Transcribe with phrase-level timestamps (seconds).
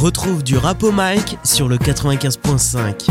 [0.00, 3.10] Retrouve du rap au mic sur le 95.5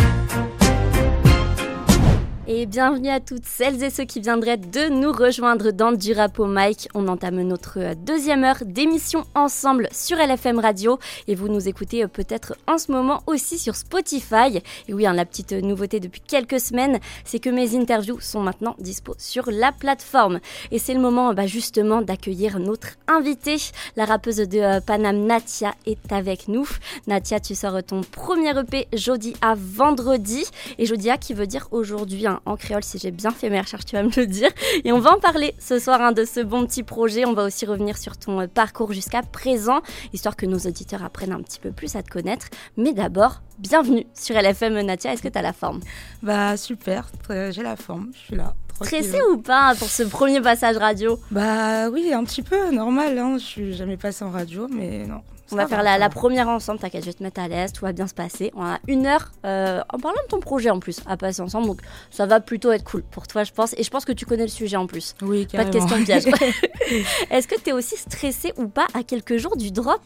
[2.59, 6.39] et bienvenue à toutes celles et ceux qui viendraient de nous rejoindre dans du rap
[6.39, 6.89] au mic.
[6.93, 10.99] On entame notre euh, deuxième heure d'émission ensemble sur LFM Radio
[11.29, 14.61] et vous nous écoutez euh, peut-être en ce moment aussi sur Spotify.
[14.89, 18.75] Et oui, hein, la petite nouveauté depuis quelques semaines, c'est que mes interviews sont maintenant
[18.77, 20.41] dispo sur la plateforme.
[20.71, 23.55] Et c'est le moment bah, justement d'accueillir notre invitée,
[23.95, 26.67] la rappeuse de euh, Paname Natia est avec nous.
[27.07, 30.43] Natia, tu sors ton premier EP jeudi à vendredi
[30.77, 32.27] et jeudi à qui veut dire aujourd'hui.
[32.27, 34.49] Hein, en créole si j'ai bien fait mes recherches, tu vas me le dire.
[34.83, 37.25] Et on va en parler ce soir hein, de ce bon petit projet.
[37.25, 39.81] On va aussi revenir sur ton euh, parcours jusqu'à présent,
[40.13, 42.47] histoire que nos auditeurs apprennent un petit peu plus à te connaître.
[42.77, 45.13] Mais d'abord, bienvenue sur LFM Natia.
[45.13, 45.79] Est-ce que tu as la forme?
[46.23, 48.55] Bah super, j'ai la forme, je suis là.
[48.75, 51.19] Stressé ou pas pour ce premier passage radio?
[51.31, 53.17] Bah oui, un petit peu, normal.
[53.19, 53.37] Hein.
[53.37, 55.21] Je suis jamais passé en radio, mais non,
[55.51, 57.91] on va faire la, première ensemble, t'inquiète, je vais te mettre à l'aise, tout va
[57.91, 58.51] bien se passer.
[58.55, 61.67] On a une heure euh, en parlant de ton projet en plus à passer ensemble,
[61.67, 63.73] donc ça va plutôt être cool pour toi, je pense.
[63.77, 65.15] Et je pense que tu connais le sujet en plus.
[65.21, 65.71] Oui, carrément.
[65.71, 66.25] Pas de question piège.
[67.31, 70.01] Est-ce que tu es aussi stressée ou pas à quelques jours du drop?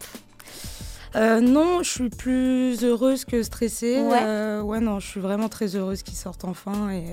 [1.15, 4.01] Euh, non, je suis plus heureuse que stressée.
[4.01, 4.19] Ouais.
[4.23, 7.03] Euh, ouais, non, je suis vraiment très heureuse qu'il sorte enfin et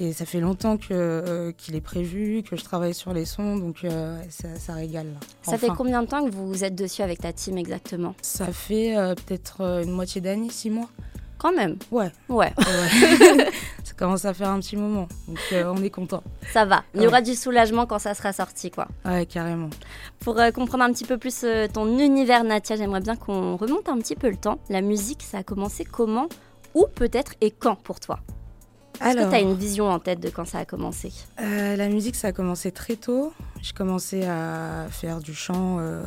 [0.00, 3.56] et ça fait longtemps que, euh, qu'il est prévu, que je travaille sur les sons,
[3.56, 5.06] donc euh, ça, régale.
[5.42, 8.14] Ça fait combien de temps que vous êtes dessus avec ta team exactement?
[8.22, 10.88] Ça fait euh, peut-être une moitié d'année, six mois.
[11.38, 11.76] Quand même?
[11.90, 12.12] Ouais.
[12.28, 12.52] Ouais.
[13.84, 16.22] ça commence à faire un petit moment, donc on est content.
[16.52, 16.84] Ça va.
[16.94, 18.86] Il y aura du soulagement quand ça sera sorti, quoi.
[19.04, 19.70] Ouais, carrément.
[20.20, 24.14] Pour comprendre un petit peu plus ton univers, Natia, j'aimerais bien qu'on remonte un petit
[24.14, 24.58] peu le temps.
[24.70, 26.28] La musique, ça a commencé comment?
[26.74, 28.20] Ou peut-être et quand pour toi?
[29.00, 31.12] Est-ce que tu as une vision en tête de quand ça a commencé?
[31.40, 33.32] Euh, La musique, ça a commencé très tôt.
[33.60, 36.04] J'ai commencé à faire du chant euh,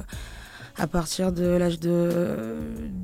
[0.78, 2.56] à partir de l'âge de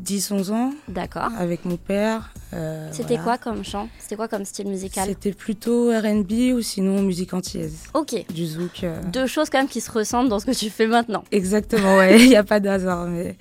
[0.06, 0.74] 10-11 ans.
[0.88, 1.30] D'accord.
[1.38, 2.34] Avec mon père.
[2.54, 3.90] Euh, C'était quoi comme chant?
[4.00, 5.08] C'était quoi comme style musical?
[5.08, 7.84] C'était plutôt RB ou sinon musique antillaise.
[7.94, 8.26] Ok.
[8.34, 8.86] Du zouk.
[9.12, 11.24] Deux choses quand même qui se ressemblent dans ce que tu fais maintenant.
[11.32, 12.20] Exactement, ouais.
[12.20, 13.08] Il n'y a pas de hasard.
[13.08, 13.38] Mais...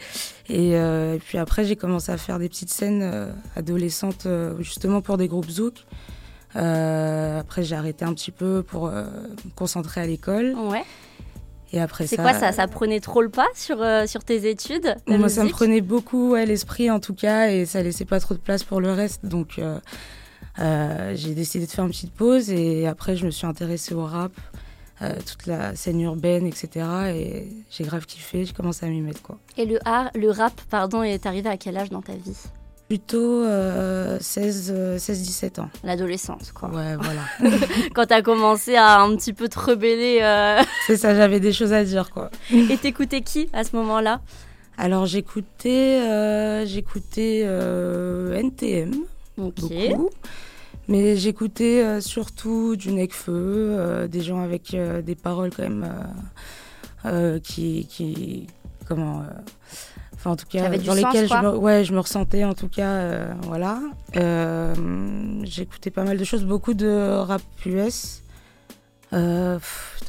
[0.48, 0.76] Et,
[1.24, 4.26] puis après, j'ai commencé à faire des petites scènes adolescentes
[4.58, 5.84] justement pour des groupes zouk.
[6.56, 9.04] Euh, après, j'ai arrêté un petit peu pour euh,
[9.44, 10.54] me concentrer à l'école.
[10.54, 10.84] Ouais.
[11.72, 12.50] Et après C'est quoi ça?
[12.50, 16.30] Ça prenait trop le pas sur, euh, sur tes études Moi, ça me prenait beaucoup
[16.30, 19.24] ouais, l'esprit en tout cas, et ça laissait pas trop de place pour le reste.
[19.24, 19.60] Donc,
[20.58, 24.32] j'ai décidé de faire une petite pause, et après, je me suis intéressée au rap.
[24.98, 26.86] toute la scène urbaine, etc.
[27.14, 29.22] Et j'ai grave kiffé, j'ai commencé à m'y mettre.
[29.22, 29.38] Quoi.
[29.56, 32.36] Et le, art, le rap pardon, est arrivé à quel âge dans ta vie?
[32.90, 35.70] Plutôt 16, euh, 17 euh, ans.
[35.84, 36.70] L'adolescence, quoi.
[36.70, 37.22] Ouais, voilà.
[37.94, 40.18] Quand t'as commencé à un petit peu te rebeller.
[40.22, 42.32] Euh, C'est ça, j'avais des choses à dire, quoi.
[42.50, 44.22] Et t'écoutais qui à ce moment-là?
[44.76, 48.96] Alors, j'écoutais j'écoutais NTM.
[49.38, 50.10] Beaucoup.
[50.88, 58.48] Mais j'écoutais surtout du Necfeu, des gens avec des paroles quand même qui, qui.
[58.88, 59.22] Comment
[60.20, 62.90] Enfin, en tout cas, dans lesquels je me, ouais, je me ressentais, en tout cas,
[62.90, 63.80] euh, voilà.
[64.16, 64.74] Euh,
[65.44, 68.22] j'écoutais pas mal de choses, beaucoup de rap US.
[69.14, 69.58] Euh,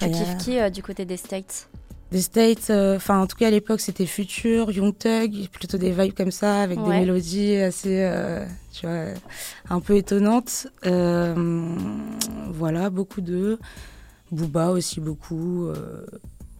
[0.02, 1.70] tu kiffes qui du côté des States?
[2.12, 6.14] Des States, enfin, en tout cas, à l'époque, c'était Future, Young Thug, plutôt des vibes
[6.14, 8.12] comme ça, avec des mélodies assez,
[8.74, 9.06] tu vois,
[9.70, 10.68] un peu étonnantes.
[10.84, 13.60] voilà, beaucoup de.
[14.30, 15.70] Booba aussi, beaucoup.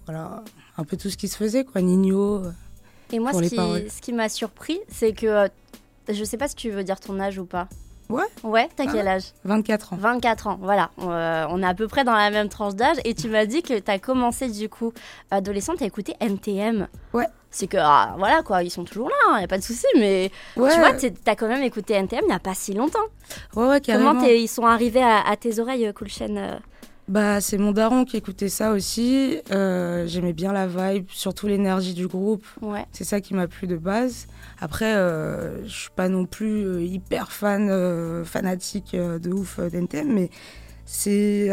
[0.06, 0.42] voilà,
[0.78, 1.82] un peu tout ce qui se faisait, quoi.
[1.82, 2.44] Nino.
[3.14, 3.56] Et moi, ce qui,
[3.90, 5.48] ce qui m'a surpris, c'est que euh,
[6.10, 7.68] je sais pas si tu veux dire ton âge ou pas.
[8.10, 8.26] Ouais.
[8.44, 9.98] Ouais, t'as quel âge 24 ans.
[9.98, 10.90] 24 ans, voilà.
[11.00, 12.98] Euh, on est à peu près dans la même tranche d'âge.
[13.06, 14.92] Et tu m'as dit que t'as commencé, du coup,
[15.30, 16.88] adolescente, à écouter NTM.
[17.14, 17.28] Ouais.
[17.52, 19.64] C'est que, ah, voilà, quoi, ils sont toujours là, il hein, n'y a pas de
[19.64, 19.86] souci.
[19.96, 20.74] Mais ouais.
[20.74, 20.92] tu vois,
[21.24, 23.00] t'as quand même écouté NTM il n'y a pas si longtemps.
[23.56, 24.14] Ouais, ouais, carrément.
[24.14, 26.58] Comment ils sont arrivés à, tes oreilles, Cool Chain euh
[27.08, 29.40] bah, c'est mon daron qui écoutait ça aussi.
[29.52, 32.46] Euh, j'aimais bien la vibe, surtout l'énergie du groupe.
[32.62, 32.86] Ouais.
[32.92, 34.28] C'est ça qui m'a plu de base.
[34.62, 40.14] Après, euh, je suis pas non plus euh, hyper fan, euh, fanatique de ouf d'NTM,
[40.14, 40.30] mais
[40.86, 41.50] c'est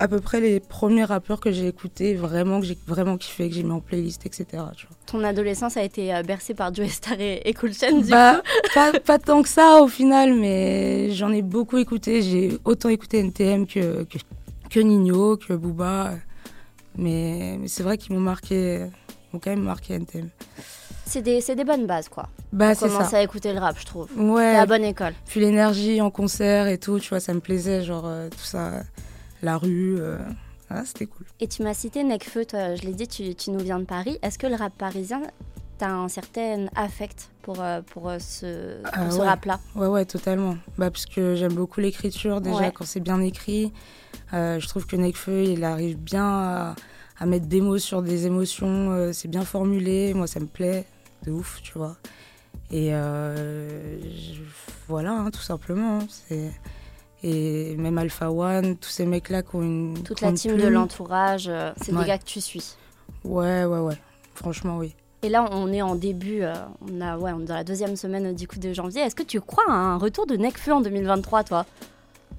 [0.00, 3.54] à, peu près les premiers rappeurs que j'ai écoutés, vraiment, que j'ai vraiment kiffé, que
[3.54, 4.64] j'ai mis en playlist, etc.
[5.06, 8.42] Ton adolescence a été bercée par Joe Star et, et Cool Chain, du bah,
[8.74, 12.22] pas, pas, tant que ça au final, mais j'en ai beaucoup écouté.
[12.22, 14.18] J'ai autant écouté NTM que, que
[14.70, 16.14] que Nino, que Booba.
[16.96, 18.86] Mais, mais c'est vrai qu'ils m'ont marqué,
[19.32, 20.30] m'ont quand même marqué NTM.
[21.06, 22.28] C'est des, des, bonnes bases, quoi.
[22.52, 23.16] Bah, c'est ça.
[23.16, 24.08] à écouter le rap, je trouve.
[24.16, 24.52] Ouais.
[24.52, 25.14] la bonne école.
[25.26, 28.82] Puis l'énergie en concert et tout, tu vois, ça me plaisait, genre euh, tout ça,
[29.42, 29.96] la rue.
[29.98, 30.18] Euh,
[30.68, 31.24] ah, c'était cool.
[31.40, 34.18] Et tu m'as cité Necfeu, toi, je l'ai dit, tu, tu, nous viens de Paris.
[34.20, 35.22] Est-ce que le rap parisien
[35.78, 39.26] tu as un certain affect pour, euh, pour euh, ce, pour Ah ce ouais.
[39.26, 39.60] rap-là.
[39.74, 40.56] Ouais, ouais, totalement.
[40.76, 42.72] Bah, parce que j'aime beaucoup l'écriture déjà Ouais.
[42.72, 43.72] quand c'est bien écrit.
[44.34, 46.74] Euh, je trouve que Nekfeu, il arrive bien à,
[47.18, 48.90] à mettre des mots sur des émotions.
[48.92, 50.12] euh, c'est bien formulé.
[50.14, 50.84] Moi, ça me plaît
[51.24, 51.96] de ouf, tu vois.
[52.70, 54.40] Et je-
[54.88, 55.98] voilà, hein, tout simplement.
[56.00, 56.52] hein, C'est...
[57.24, 60.02] Et même Alpha One, tous ces mecs-là qui ont une.
[60.04, 61.50] Toute la team de l'entourage,
[61.82, 62.76] c'est des gars que tu suis.
[63.24, 63.96] Ouais, ouais, ouais.
[64.36, 64.94] Franchement, oui.
[65.22, 66.54] Et là, on est en début, euh,
[66.92, 69.02] on, a, ouais, on est dans la deuxième semaine euh, du coup de janvier.
[69.02, 71.66] Est-ce que tu crois à un retour de Nekfeu en 2023, toi?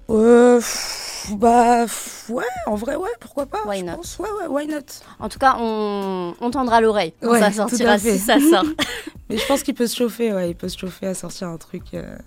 [0.09, 3.95] Euh, pff, bah, pff, ouais, en vrai, ouais, pourquoi pas Why je not?
[3.97, 4.17] pense.
[4.19, 4.79] Ouais, ouais, why not?
[5.19, 8.65] En tout cas, on, on tendra l'oreille quand Ouais, ça sortira, si ça sort.
[9.29, 11.57] Mais je pense qu'il peut se chauffer, ouais, il peut se chauffer à sortir un
[11.57, 11.83] truc.
[11.93, 12.17] euh,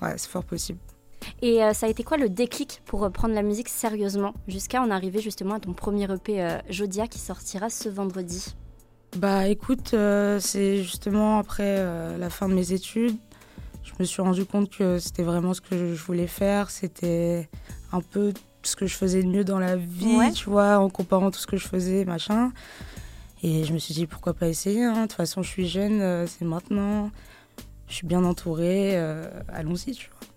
[0.00, 0.78] Ouais, c'est fort possible.
[1.42, 4.90] Et euh, ça a été quoi le déclic pour prendre la musique sérieusement jusqu'à en
[4.90, 8.54] arriver justement à ton premier EP euh, Jodia qui sortira ce vendredi?
[9.16, 13.16] Bah écoute, euh, c'est justement après euh, la fin de mes études,
[13.82, 16.70] je me suis rendu compte que c'était vraiment ce que je voulais faire.
[16.70, 17.48] C'était
[17.90, 18.32] un peu
[18.62, 20.30] ce que je faisais de mieux dans la vie, Ouais.
[20.32, 22.52] tu vois, en comparant tout ce que je faisais, machin.
[23.42, 24.94] Et je me suis dit, pourquoi pas essayer hein.
[24.94, 27.10] De toute façon, je suis jeune, euh, c'est maintenant.
[27.88, 28.98] Je suis bien entourée,
[29.48, 30.28] allons-y, tu vois.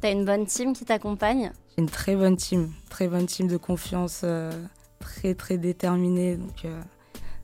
[0.00, 1.52] T'as une bonne team qui t'accompagne?
[1.68, 4.24] J'ai une très bonne team, très bonne team de confiance,
[4.98, 6.66] très très déterminée, donc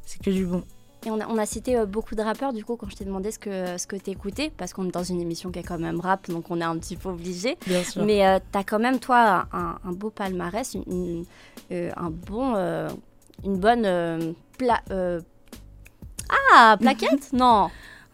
[0.07, 0.63] c'est que du bon.
[1.05, 3.05] Et on a, on a cité euh, beaucoup de rappeurs du coup quand je t'ai
[3.05, 5.79] demandé ce que, ce que t'écoutais parce qu'on est dans une émission qui est quand
[5.79, 7.59] même rap donc on est un petit peu obligé.
[7.67, 8.03] Bien sûr.
[8.05, 11.25] Mais euh, t'as quand même toi un, un beau palmarès, une, une-
[11.71, 12.55] euh, un bon,
[13.45, 14.83] une bonne pla-
[16.53, 17.29] Ah, plaquette?
[17.33, 17.69] Non,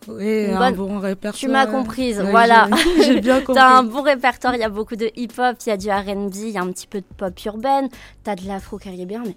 [0.09, 1.35] Oui, Une un bonne- bon répertoire.
[1.35, 2.69] tu m'as comprise, Ouais, voilà.
[3.03, 3.55] J'ai bien compris.
[3.63, 6.35] T'as un bon répertoire, il y a beaucoup de hip-hop, il y a du RB,
[6.35, 7.89] il y a un petit peu de pop urbaine,
[8.25, 9.37] t'as de l'afro-caribéen, mais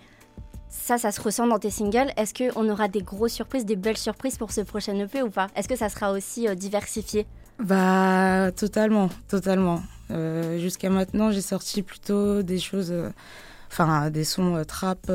[0.84, 2.12] ça, ça se ressent dans tes singles.
[2.18, 5.48] Est-ce qu'on aura des grosses surprises, des belles surprises pour ce prochain EP ou pas?
[5.56, 7.26] Est-ce que ça sera aussi euh, diversifié?
[7.60, 9.82] Bah, totalement, totalement.
[10.12, 13.10] Euh, Jusqu'à maintenant, j'ai sorti plutôt des choses, euh,
[13.72, 15.10] enfin, des sons trap,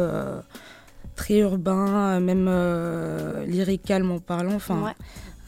[1.15, 2.49] très urbains, même
[3.47, 4.55] lyricalement parlant.
[4.55, 4.95] Enfin, Ouais.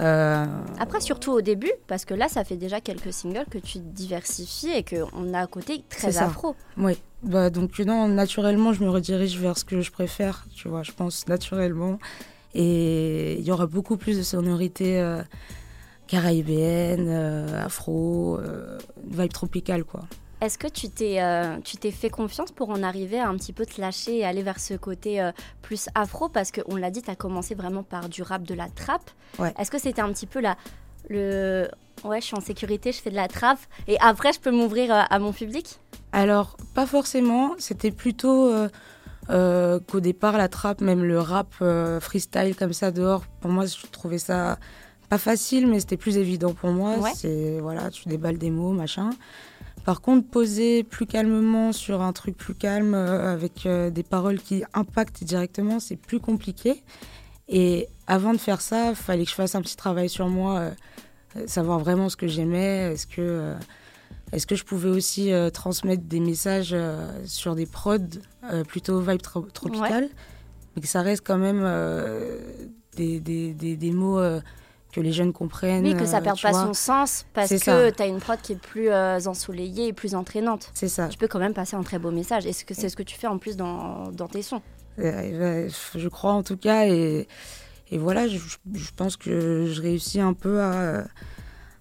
[0.00, 0.46] Euh,
[0.78, 4.72] Après, surtout au début, parce que là, ça fait déjà quelques singles que tu diversifies
[4.72, 6.26] et qu'on a à côté très ça.
[6.26, 6.56] afro.
[6.76, 10.82] Oui, bah, donc non, naturellement, je me redirige vers ce que je préfère, tu vois,
[10.82, 11.98] je pense naturellement.
[12.54, 15.22] Et il y aura beaucoup plus de sonorités euh,
[16.12, 18.78] euh, afro, euh,
[19.10, 20.02] vibe tropicale, quoi.
[20.42, 23.52] Est-ce que tu t'es euh, tu t'es fait confiance pour en arriver à un petit
[23.52, 25.30] peu te lâcher et aller vers ce côté euh,
[25.62, 26.28] plus afro?
[26.28, 29.08] Parce qu'on l'a dit, tu as commencé vraiment par du rap, de la trappe.
[29.38, 29.54] Ouais.
[29.56, 30.56] Est-ce que c'était un petit peu la,
[31.08, 31.68] le...
[32.02, 34.92] Ouais, je suis en sécurité, je fais de la trappe et après je peux m'ouvrir
[34.92, 35.78] euh, à mon public?
[36.10, 38.52] Alors, pas forcément, c'était plutôt
[39.28, 41.54] qu'au départ, la trappe, même le rap
[42.00, 44.58] freestyle comme ça dehors, pour moi, je trouvais ça
[45.08, 46.96] pas facile, mais c'était plus évident pour moi.
[46.98, 47.12] Ouais.
[47.14, 49.10] C'est, voilà, tu déballes des mots, machin.
[49.84, 54.38] Par contre, poser plus calmement sur un truc plus calme, euh, avec euh, des paroles
[54.40, 56.82] qui impactent directement, c'est plus compliqué.
[57.48, 60.58] Et avant de faire ça, il fallait que je fasse un petit travail sur moi,
[60.58, 63.54] euh, savoir vraiment ce que j'aimais, est-ce que,
[64.32, 66.76] est-ce que je pouvais aussi transmettre des messages
[67.24, 67.98] sur des prods
[68.68, 70.08] plutôt vibe tro- tropicale,
[70.76, 71.62] mais que ça reste quand même
[72.96, 74.20] des, des, des, des mots
[74.92, 75.84] que les jeunes comprennent.
[75.84, 76.66] Oui, que ça euh, perd tu pas vois.
[76.66, 80.14] son sens parce que tu as une prod qui est plus euh, ensoleillée et plus
[80.14, 80.70] entraînante.
[80.74, 81.08] C'est ça.
[81.08, 82.46] Tu peux quand même passer un très beau message.
[82.46, 84.62] Est-ce que c'est ce que tu fais en plus dans, dans tes sons
[84.98, 86.86] Euh, Je crois en tout cas.
[86.86, 87.26] Et,
[87.90, 88.38] et voilà, je,
[88.74, 91.04] je pense que je réussis un peu à,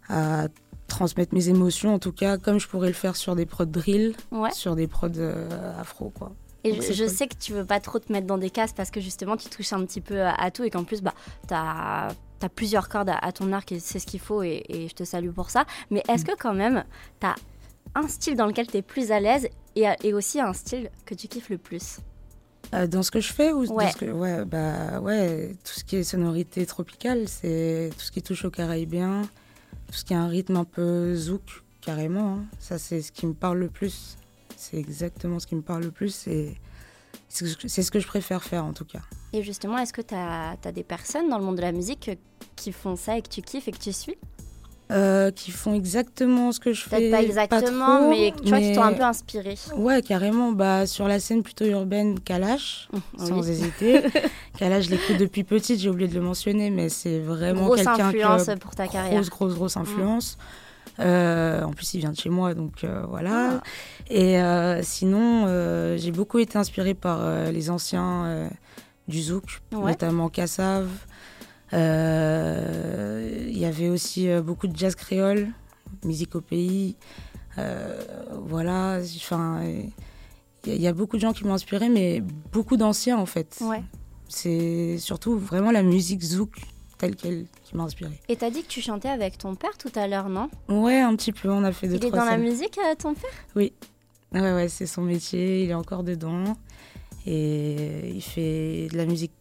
[0.10, 0.48] à
[0.88, 4.14] transmettre mes émotions, en tout cas, comme je pourrais le faire sur des prods drill,
[4.32, 4.52] Ouais.
[4.52, 6.10] sur des prods euh, afro.
[6.10, 6.34] Quoi.
[6.66, 7.14] Et je, c'est je cool.
[7.14, 9.48] sais que tu veux pas trop te mettre dans des cases parce que justement tu
[9.50, 11.14] touches un petit peu à, à tout et qu'en plus bah,
[12.42, 14.88] tu as, plusieurs cordes à, à ton arc et c'est ce qu'il faut et, et
[14.90, 15.66] je te salue pour ça.
[15.90, 16.84] Mais est-ce que quand même
[17.20, 17.36] tu as
[17.96, 21.14] un style dans lequel tu es plus à l'aise et, et aussi un style que
[21.16, 21.98] tu kiffes le plus?
[22.74, 23.92] Euh, dans ce que je fais ou dans Ouais.
[23.92, 28.22] ce que ouais bah ouais tout ce qui est sonorité tropicale c'est tout ce qui
[28.22, 29.24] touche au caribéen
[29.88, 32.46] tout ce qui a un rythme un peu zouk carrément hein.
[32.60, 34.16] ça c'est ce qui me parle le plus
[34.56, 36.56] c'est exactement ce qui me parle le plus et
[37.28, 39.02] c'est ce que- je préfère faire en tout cas
[39.34, 42.12] Et justement, est-ce que tu as, des personnes dans le monde de la musique
[42.62, 44.18] qui font ça et que tu kiffes et que tu suis
[44.92, 48.60] Euh, qui font exactement ce que je fais Peut-être pas exactement, trop, mais tu vois,
[48.60, 49.56] qui t'ont un peu inspiré.
[49.78, 53.50] ouais carrément bah sur la scène plutôt urbaine Kalash sans Oui.
[53.50, 54.02] hésiter
[54.58, 57.96] Kalash je l'écoute depuis petite j'ai oublié de le mentionner mais c'est vraiment Grosse quelqu'un
[57.96, 59.14] que influence pour ta carrière.
[59.14, 60.38] grosse, grosse, grosse influence.
[61.00, 63.62] Euh, en plus, il vient de chez moi, donc euh, voilà.
[63.62, 64.14] Ah.
[64.14, 65.48] Et sinon,
[65.98, 67.18] j'ai beaucoup été inspirée par
[67.52, 68.50] les anciens
[69.08, 69.92] du Zouk, Ouais.
[69.92, 70.88] notamment Kassav,
[71.74, 75.48] Il y avait aussi euh, beaucoup de jazz créole,
[76.04, 76.96] musique au pays.
[77.58, 78.00] Euh,
[78.46, 79.90] voilà, enfin, il
[80.70, 83.26] y, a- il y a beaucoup de gens qui m'ont inspiré, mais beaucoup d'anciens en
[83.26, 83.60] fait.
[83.62, 83.84] Ouais.
[84.30, 86.56] C'est surtout vraiment la musique zouk
[86.98, 88.12] telle qu'elle qui m'a inspiré.
[88.30, 90.50] Et t'as dit que tu chantais avec ton père tout à l'heure, non?
[90.70, 93.14] Ouais, un petit peu, on a fait deux, Il est dans la musique, euh, ton
[93.16, 93.30] père?
[93.56, 93.74] Ouais,
[94.34, 96.56] ouais, c'est son métier, il est encore dedans.
[97.26, 99.34] Et il fait de la musique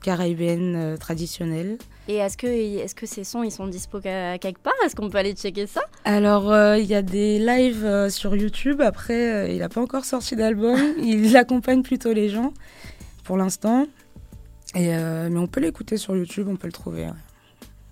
[0.00, 1.78] caribéenne euh, traditionnelle.
[2.08, 4.72] Et est-ce que, est-ce que ces sons, ils sont dispo que- quelque part?
[4.84, 5.82] Est-ce qu'on peut aller checker ça?
[6.04, 8.80] Alors, euh, il y a des lives euh, sur YouTube.
[8.80, 10.78] Après, euh, il n'a pas encore sorti d'album.
[11.02, 12.52] il accompagne plutôt les gens
[13.24, 13.86] pour l'instant.
[14.74, 17.04] Et, mais on peut l'écouter sur YouTube, on peut le trouver.
[17.04, 17.12] ouais.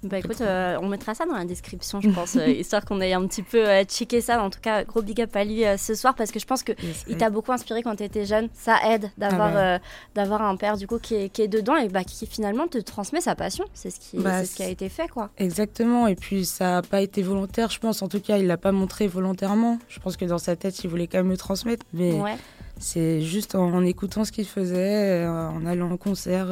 [0.02, 3.14] Bah écoute, euh, on mettra ça dans la description, je pense, euh, histoire qu'on aille
[3.14, 4.42] un petit peu euh, checker ça.
[4.42, 6.62] En tout cas, gros big up à lui euh, ce soir parce que je pense
[6.62, 8.48] que Yes, il t'a beaucoup inspiré quand tu étais jeune.
[8.52, 9.84] Ça aide d'avoir Ah bah.
[10.14, 12.78] d'avoir un père du coup qui est, qui est dedans et bah, qui finalement te
[12.78, 13.64] transmet sa passion.
[13.74, 15.30] C'est ce qui Bah, c'est ce qui a été fait quoi.
[15.38, 18.02] Exactement, et puis ça n'a pas été volontaire, je pense.
[18.02, 19.78] En tout cas, il l'a pas montré volontairement.
[19.88, 21.84] Je pense que dans sa tête, il voulait quand même me transmettre.
[21.94, 22.36] Mais Ouais.
[22.78, 26.46] c'est juste en, en écoutant ce qu'il faisait, en allant au concert,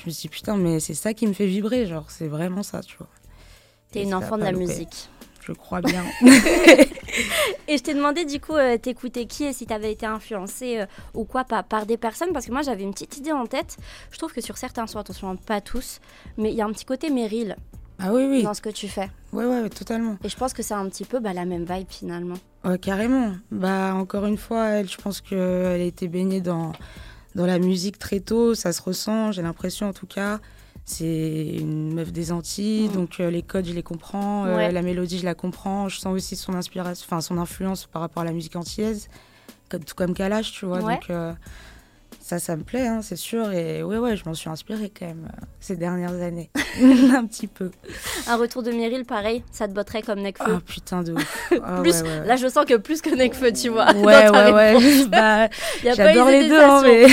[0.00, 2.62] je me suis dit putain, mais c'est ça qui me fait vibrer, genre, c'est vraiment
[2.62, 3.08] ça, tu vois.
[3.90, 4.66] T'es une enfant de la loupé.
[4.66, 5.08] musique.
[5.40, 6.04] Je crois bien.
[7.68, 10.86] Et je t'ai demandé du coup, euh, t'écoutais qui et si t'avais été influencé euh,
[11.14, 13.76] ou quoi par, par des personnes parce que moi j'avais une petite idée en tête.
[14.10, 16.00] Je trouve que sur certains sons, attention, pas tous,
[16.36, 17.56] mais il y a un petit côté Meryl
[17.98, 19.10] ah oui, oui, dans ce que tu fais.
[19.32, 20.16] ouais, ouais, ouais, totalement.
[20.24, 22.34] Et je pense que c'est un petit peu bah, la même vibe finalement.
[22.64, 23.34] Ouais, carrément.
[23.52, 26.72] Bah, encore une fois, elle, je pense qu'elle a été baignée dans,
[27.34, 30.40] dans la musique très tôt, ça se ressent, j'ai l'impression en tout cas.
[30.84, 32.94] C'est une meuf des Antilles, Mhm.
[32.94, 34.72] donc euh, les codes, je les comprends, euh, Ouais.
[34.72, 35.88] la mélodie, je la comprends.
[35.88, 39.08] Je sens aussi son inspiration, enfin son influence par rapport à la musique antillaise,
[39.68, 40.80] comme, tout comme Kalash, tu vois.
[40.82, 40.94] Ouais.
[40.94, 41.32] Donc euh,
[42.22, 43.52] ça, ça me plaît, hein, c'est sûr.
[43.52, 46.50] Et ouais, ouais, je m'en suis inspirée quand même euh, ces dernières années,
[46.80, 47.70] un petit peu.
[48.28, 50.44] Un retour de Meryl, pareil, ça te botterait comme Necfeu.
[50.56, 51.50] Ah putain de ouf.
[51.64, 52.26] Ah, plus, ouais, ouais, ouais.
[52.26, 53.92] Là, je sens que plus que Necfeu, tu vois.
[53.94, 55.04] Ouais, ouais, ouais.
[55.08, 55.48] Bah,
[55.82, 57.06] J'adore les deux, hein, mais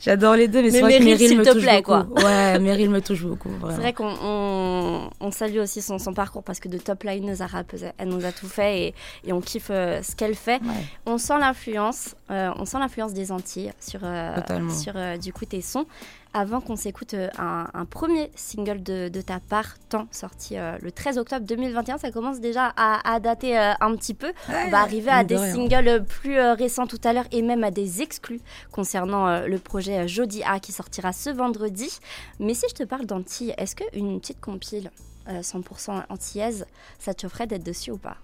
[0.00, 2.14] j'adore les deux, mais, Mais c'est vrai que Meryl, Meryl s'il me touche plaît, beaucoup.
[2.24, 3.50] Ouais, Meryl me touche beaucoup.
[3.70, 7.42] C'est vrai qu'on on, on salue aussi son, son parcours parce que de top lineuse
[7.98, 10.60] elle nous a tout fait et, et on kiffe euh, ce qu'elle fait.
[10.62, 10.84] Ouais.
[11.06, 14.36] On sent l'influence, euh, on sent l'influence des Antilles sur, euh,
[14.70, 15.86] sur du coup tes sons.
[16.34, 20.76] Avant qu'on s'écoute euh, un, un premier single de, de ta part, Temps, sorti euh,
[20.82, 24.32] le 13 octobre 2021, ça commence déjà à, à dater euh, un petit peu.
[24.48, 25.54] On va arriver à de des rien.
[25.54, 30.42] singles plus récents tout à l'heure et même à des exclus concernant le projet Jodi
[30.44, 31.90] A qui sortira ce vendredi.
[32.40, 34.90] Mais si je te parle d'Antilles, est-ce qu'une petite compile
[35.28, 36.66] euh, 100% antillaise,
[36.98, 38.18] ça te ferait d'être dessus ou pas?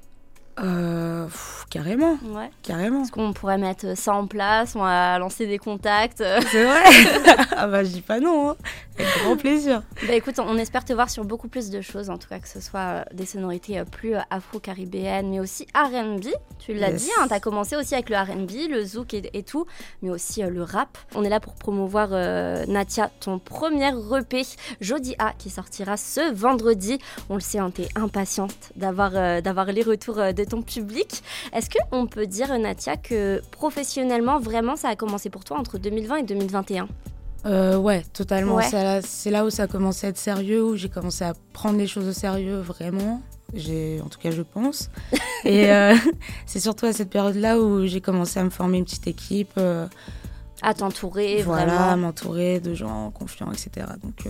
[0.61, 2.49] Euh, pff, carrément, Ouais.
[2.63, 3.03] carrément.
[3.03, 6.19] Est-ce qu'on pourrait mettre ça en place On va lancer des contacts.
[6.53, 6.83] C'est vrai
[7.57, 8.57] Ah bah je dis pas non, hein.
[8.99, 9.83] Avec grand plaisir.
[10.07, 12.49] Bah écoute, on espère te voir sur beaucoup plus de choses, en tout cas que
[12.49, 16.27] ce soit euh, des sonorités euh, plus euh, afro-caribéennes, mais aussi R&B.
[16.59, 17.03] Tu l'as Yes.
[17.05, 19.67] dit, hein, tu as commencé aussi avec le R&B, le zouk et, et tout,
[20.03, 20.97] mais aussi le rap.
[21.15, 24.43] On est là pour promouvoir euh, Natia, ton premier EP,
[24.81, 26.99] Jodi A, qui sortira ce vendredi.
[27.29, 31.23] On le sait, hein, t'es impatiente d'avoir euh, d'avoir les retours de ton public.
[31.53, 36.17] Est-ce qu'on peut dire, Natia, que professionnellement, vraiment, ça a commencé pour toi entre 2020
[36.17, 36.89] et 2021
[37.47, 38.57] Euh, ouais, totalement.
[38.57, 39.03] Ouais.
[39.03, 41.87] C'est là où ça a commencé à être sérieux, où j'ai commencé à prendre les
[41.87, 43.23] choses au sérieux vraiment.
[43.55, 44.91] En tout cas, je pense.
[45.45, 45.95] Et euh,
[46.47, 49.87] c'est surtout à cette période-là où j'ai commencé à me former une petite équipe, euh,
[50.63, 53.87] À t'entourer, voilà, à vraiment m'entourer de gens confiants, etc.
[54.03, 54.27] Donc,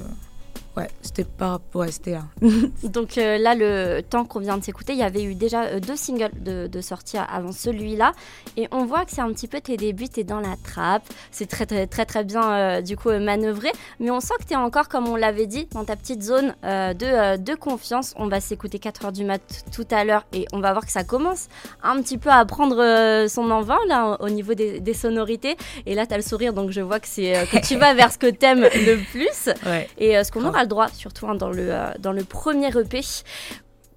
[0.77, 2.25] ouais, c'était pas pour rester là.
[2.83, 5.81] Donc euh, là, le temps qu'on vient de s'écouter, il y avait eu déjà euh,
[5.81, 8.13] deux singles de, de sortie avant celui-là.
[8.57, 11.05] Et on voit que c'est un petit peu tes débuts, t'es dans la trappe.
[11.31, 13.71] C'est très, très, très, très bien, euh, du coup, manœuvré.
[14.01, 17.37] Mais on sent que t'es encore, comme on l'avait dit, dans ta petite zone de,
[17.37, 18.15] de confiance.
[18.17, 19.41] On va s'écouter 4 heures du mat
[19.73, 21.49] tout à l'heure et on va voir que ça commence
[21.83, 25.57] un petit peu à prendre son envol, là, au niveau des, des sonorités.
[25.87, 28.19] Et là, t'as le sourire, donc je vois que, c'est, que tu vas vers ce
[28.19, 29.53] que t'aimes le plus.
[29.67, 29.89] Ouais.
[29.99, 33.01] Et ce qu'on aura droit, surtout hein, dans, le, euh, dans le premier EP,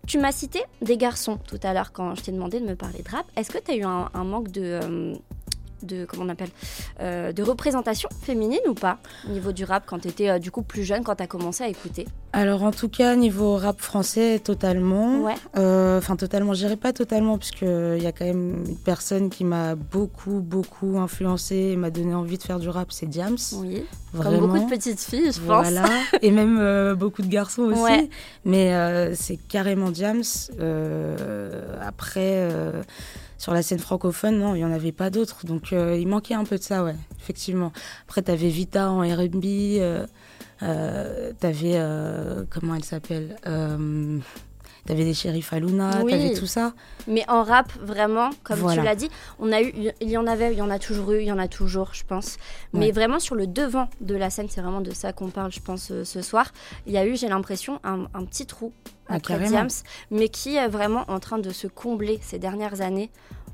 [0.08, 3.04] tu m'as cité des garçons tout à l'heure quand je t'ai demandé de me parler
[3.04, 3.26] de rap.
[3.36, 5.16] Est-ce que tu as eu un, un manque de, euh,
[5.84, 6.50] de, comment on appelle,
[7.02, 10.62] euh, de représentation féminine ou pas au niveau du rap quand tu étais du coup
[10.62, 14.40] plus jeune, quand tu as commencé à écouter Alors, en tout cas, niveau rap français,
[14.40, 15.22] totalement.
[15.22, 15.36] Ouais.
[15.58, 19.30] Euh, Enfin, totalement, je dirais pas totalement, parce qu'il y a quand même une personne
[19.30, 23.38] qui m'a beaucoup, beaucoup influencé et m'a donné envie de faire du rap, c'est Diams.
[23.56, 23.84] Oui.
[24.14, 24.40] Vraiment.
[24.40, 25.68] Comme beaucoup de petites filles, je pense.
[25.70, 25.86] Voilà,
[26.22, 27.82] et même euh, beaucoup de garçons aussi.
[27.82, 28.10] Ouais.
[28.46, 30.24] Mais euh, c'est carrément Diams.
[30.60, 32.84] Euh, après, euh,
[33.38, 35.46] sur la scène francophone, non, il n'y en avait pas d'autres.
[35.46, 37.72] Donc euh, il manquait un peu de ça, ouais, effectivement.
[38.04, 39.46] Après, tu avais Vita en RB.
[40.64, 41.80] euh, t'avais,
[42.50, 43.36] comment elle s'appelle
[44.88, 46.14] T'avais des shérifs à Luna, oui.
[46.14, 46.74] t'avais tout ça.
[47.08, 50.54] Mais en rap, vraiment, comme tu l'as dit, on a eu, il y en avait,
[50.54, 52.38] il y en a toujours eu, il y en a toujours, je pense.
[52.72, 55.60] Mais vraiment sur le devant de la scène, c'est vraiment de ça qu'on parle, je
[55.60, 56.54] pense, ce soir.
[56.86, 58.72] Il y a eu, j'ai l'impression, un, un, petit trou
[59.10, 59.68] ah, après Diams,
[60.10, 63.12] mais qui est vraiment en train de se combler ces dernières années.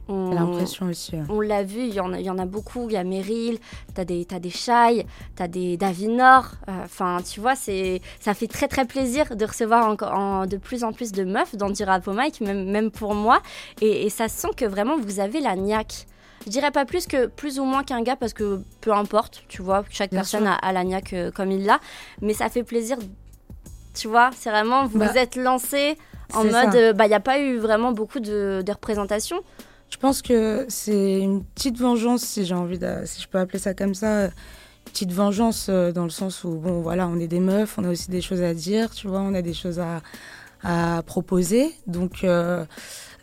[0.10, 1.14] On, l'impression aussi.
[1.30, 2.90] On l'a vu, il y, en a, il y en a beaucoup.
[2.90, 3.58] Il y a Meryl,
[3.94, 5.06] t'as des, as des Shai,
[5.36, 6.52] t'as des Davinor.
[6.68, 10.84] Euh, enfin, tu vois, c'est, ça fait très très plaisir de recevoir encore de plus
[10.84, 13.42] en plus de meufs dans du rap Mike, même, même pour moi.
[13.82, 16.06] Et, ça sent que vraiment vous avez la niaque.
[16.46, 19.62] Je dirais pas plus que plus ou moins qu'un gars parce que peu importe, tu
[19.62, 21.80] vois, chaque personne a, la niaque euh, comme il l'a.
[22.22, 22.98] Mais ça fait plaisir,
[23.94, 25.98] tu vois, c'est vraiment, vous bah, vous êtes lancé
[26.34, 29.42] en mode, euh, bah, il n'y a pas eu vraiment beaucoup de, de représentations.
[29.94, 33.60] Je pense que c'est une petite vengeance, si j'ai envie de, si je peux appeler
[33.60, 34.30] ça comme ça,
[34.86, 37.92] petite vengeance euh, dans le sens où bon voilà, on est des meufs, on a
[37.92, 40.02] aussi des choses à dire, tu vois, on a des choses à,
[40.64, 42.24] à proposer, donc.
[42.24, 42.66] Euh,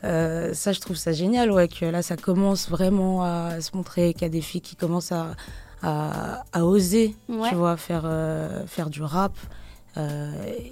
[0.05, 4.15] euh, ça, je trouve ça génial, ouais, que là, ça commence vraiment à se montrer
[4.15, 5.35] qu'il y a des filles qui commencent à,
[5.83, 8.11] à, à oser, tu vois, faire,
[8.67, 9.37] faire du rap.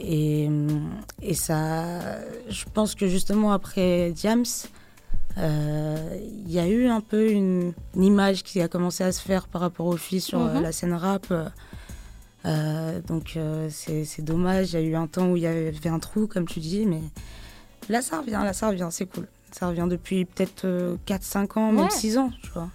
[0.00, 0.48] et,
[1.20, 2.00] et ça,
[2.48, 4.46] je pense que justement après Diams,
[5.38, 9.60] il y a eu un peu une, image qui a commencé à se faire par
[9.60, 10.62] rapport aux filles sur euh, mhm.
[10.62, 11.26] la scène rap.
[12.44, 13.38] Euh, donc
[13.70, 16.46] c'est dommage, il y a eu un temps où il y avait un trou, comme
[16.46, 17.02] tu dis, mais
[17.88, 19.26] là ça revient, là ça revient, c'est cool.
[19.52, 20.66] Ça revient depuis peut-être
[21.06, 22.68] 4-5 ans, même 6 ans, tu vois.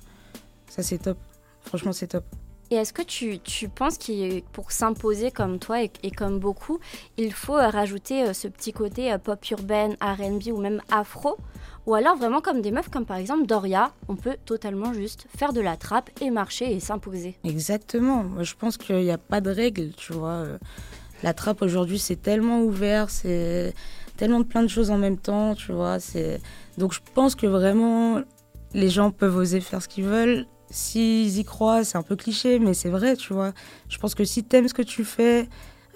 [0.70, 1.18] Ça c'est top,
[1.62, 2.26] franchement c'est top.
[2.74, 6.80] Et est-ce que tu, tu penses que pour s'imposer comme toi et, comme beaucoup,
[7.18, 11.38] il faut rajouter ce petit côté pop urbaine, RB ou même afro?
[11.86, 15.54] Ou alors vraiment comme des meufs comme par exemple Doria, on peut totalement juste faire
[15.54, 17.38] de la trappe et marcher et s'imposer.
[17.44, 20.30] Exactement, je pense qu'il n'y a pas de règle, tu vois.
[20.30, 20.58] Euh,
[21.22, 23.76] la trappe aujourd'hui c'est tellement ouvert, c'est
[24.18, 25.98] tellement de plein de choses en même temps, tu vois.
[26.80, 28.22] Donc je pense que vraiment
[28.74, 30.48] les gens peuvent oser faire ce qu'ils veulent.
[30.74, 33.54] S'ils y croient, c'est un peu cliché, mais c'est vrai, tu vois.
[33.90, 35.48] Je pense que si tu aimes ce que tu fais,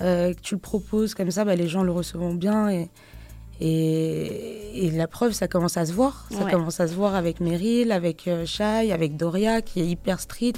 [0.01, 2.87] euh, que tu le proposes comme ça, bah, les gens le recevront bien et,
[3.59, 6.27] et, la preuve, ça commence à se voir.
[6.29, 10.19] Ça commence à se voir avec Meryl, avec euh, Shai, avec Doria, qui est hyper
[10.19, 10.53] street.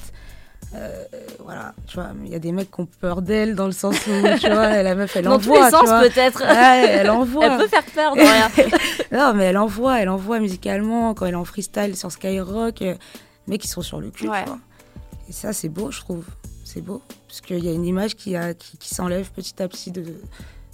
[0.76, 1.06] Euh,
[1.46, 3.96] voilà, tu vois, il y a des mecs qui ont peur d'elle dans le sens
[4.06, 5.72] où, tu vois, la meuf, elle dans envoie.
[5.72, 6.42] Dans tous les sens, peut-être.
[6.42, 7.46] elle envoie.
[7.46, 8.50] elle peut faire peur, Doria.
[9.14, 12.84] non, mais elle envoie, elle envoie musicalement, quand elle est en freestyle sur Skyrock,
[13.50, 14.46] mecs, ils sont sur le cul, tu vois.
[15.28, 16.26] Et ça, c'est beau, je trouve.
[16.64, 17.02] C'est beau.
[17.28, 20.04] Parce qu'il y a une image qui, a, qui, qui s'enlève petit à petit de,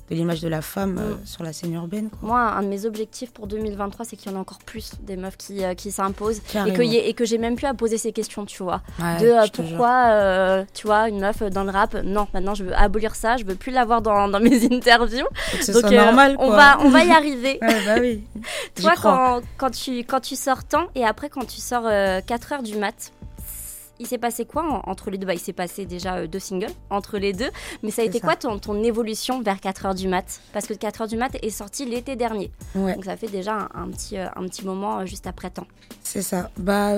[0.09, 1.25] de l'image de la femme euh, mm.
[1.25, 2.09] sur la scène urbaine.
[2.21, 5.17] Moi, un de mes objectifs pour 2023, c'est qu'il y en a encore plus des
[5.17, 8.11] meufs qui, euh, qui s'imposent et que, et que j'ai même plus à poser ces
[8.11, 8.81] questions, tu vois.
[8.99, 13.15] de euh, pourquoi, tu vois, une meuf dans le rap, non, maintenant je veux abolir
[13.15, 15.27] ça, je veux plus l'avoir dans, dans mes interviews.
[15.67, 17.57] Donc, normal, On, va, on va y arriver.
[17.61, 18.23] bah oui.
[18.75, 22.63] Toi, quand, quand, tu, quand tu sors tant et après quand tu sors 4 heures
[22.63, 23.11] du mat,
[23.99, 25.25] il s'est passé quoi entre les deux?
[25.25, 27.49] Bah, Il s'est passé déjà euh, deux singles entre les deux,
[27.83, 30.41] mais ça a été quoi ton, ton, évolution vers 4h du mat?
[30.53, 32.51] Parce que 4h du mat est sorti l'été dernier.
[32.75, 35.67] Donc ça fait déjà un, petit, euh, un petit moment euh, juste après temps.
[36.03, 36.49] C'est ça.
[36.57, 36.91] Bah,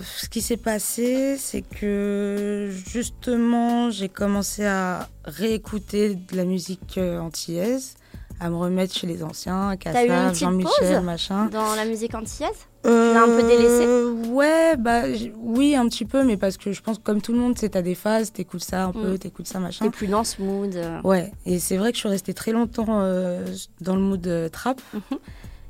[0.00, 7.96] ce qui s'est passé, c'est que justement, j'ai commencé à réécouter de la musique antillaise,
[8.40, 11.46] à me remettre chez les anciens, Cassa, Jean-Michel, machin.
[11.46, 12.66] Dans la musique antillaise?
[12.86, 13.86] Euh, tu un peu délaissé
[14.30, 15.02] Ouais, bah
[15.38, 17.70] oui, un petit peu, mais parce que je pense que comme tout le monde, c'est
[17.70, 19.18] t'as des phases, t'écoutes ça un peu, mm.
[19.18, 19.84] t'écoutes ça machin.
[19.84, 20.76] T'es plus dans ce mood.
[20.76, 21.00] Euh.
[21.02, 23.44] Ouais, et c'est vrai que je suis restée très longtemps euh,
[23.80, 24.80] dans le mood trap.
[24.92, 25.18] Mhm.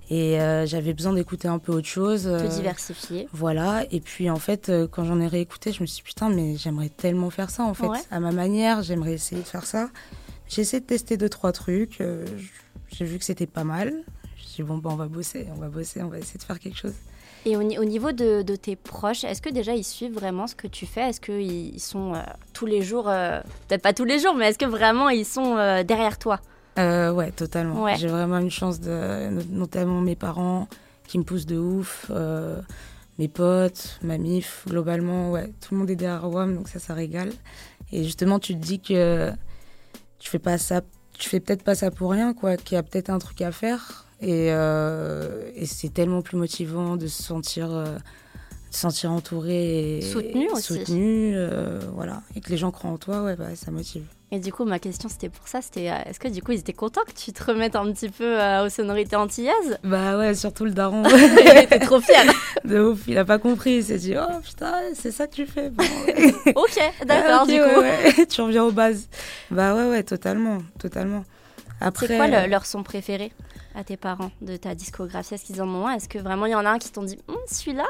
[0.08, 2.24] Et j'avais besoin d'écouter un peu autre chose.
[2.24, 3.28] Te diversifier.
[3.32, 3.84] Voilà.
[3.90, 6.90] Et puis en fait, quand j'en ai réécouté, je me suis dit putain, mais j'aimerais
[6.90, 7.88] tellement faire ça en fait.
[8.12, 9.88] À ma manière, j'aimerais essayer de faire ça.
[10.48, 12.02] J'ai essayé de tester deux, trois trucs.
[12.88, 14.04] J'ai vu que c'était pas mal
[14.62, 16.94] bon, bah, on va bosser, on va bosser, on va essayer de faire quelque chose.
[17.44, 20.84] Et au, niveau de, tes proches, est-ce que déjà ils suivent vraiment ce que tu
[20.84, 21.10] fais?
[21.10, 22.18] Est-ce qu'ils sont euh,
[22.52, 25.56] tous les jours, euh, peut-être pas tous les jours, mais est-ce que vraiment ils sont
[25.56, 26.40] euh, derrière toi?
[26.76, 27.86] Ouais, totalement.
[27.96, 30.68] J'ai vraiment une chance, de, notamment mes parents
[31.06, 32.10] qui me poussent de ouf,
[33.18, 36.92] mes potes, ma mif, globalement, ouais, tout le monde est derrière WAM, donc ça, ça
[36.92, 37.30] régale.
[37.92, 39.30] Et justement, tu te dis que
[40.18, 42.82] tu fais pas ça, tu fais peut-être pas ça pour rien, quoi, qu'il y a
[42.82, 44.06] peut-être un truc à faire.
[44.22, 47.98] Euh, et, c'est tellement plus motivant de se sentir, euh,
[48.70, 50.62] sentir entouré et soutenu aussi.
[50.62, 52.22] Soutenu, euh, voilà.
[52.34, 54.04] Et que les gens croient en toi, ouais, bah, ça motive.
[54.32, 56.58] Et du coup, ma question c'était pour ça, c'était euh, est-ce que du coup ils
[56.58, 59.78] étaient contents que tu te remettes un petit peu euh, aux sonorités antillaises?
[59.84, 61.04] Bah ouais, surtout le daron.
[61.08, 62.24] Il était trop fier.
[62.64, 63.76] de ouf, il a pas compris.
[63.76, 65.70] Il s'est dit, oh putain, c'est ça que tu fais.
[65.70, 65.84] Bon.
[66.56, 67.80] ok, d'accord, Ah, du coup.
[67.80, 68.26] ouais.
[68.26, 69.08] tu reviens aux bases.
[69.52, 71.22] Bah ouais, ouais, totalement, totalement.
[71.80, 73.30] Après, C'est quoi le- leur son préféré
[73.76, 75.34] à tes parents de ta discographie?
[75.34, 75.92] Est-ce qu'ils en ont un?
[75.92, 77.86] Est-ce que vraiment il y en a un qui t'ont dit Hum, celui-là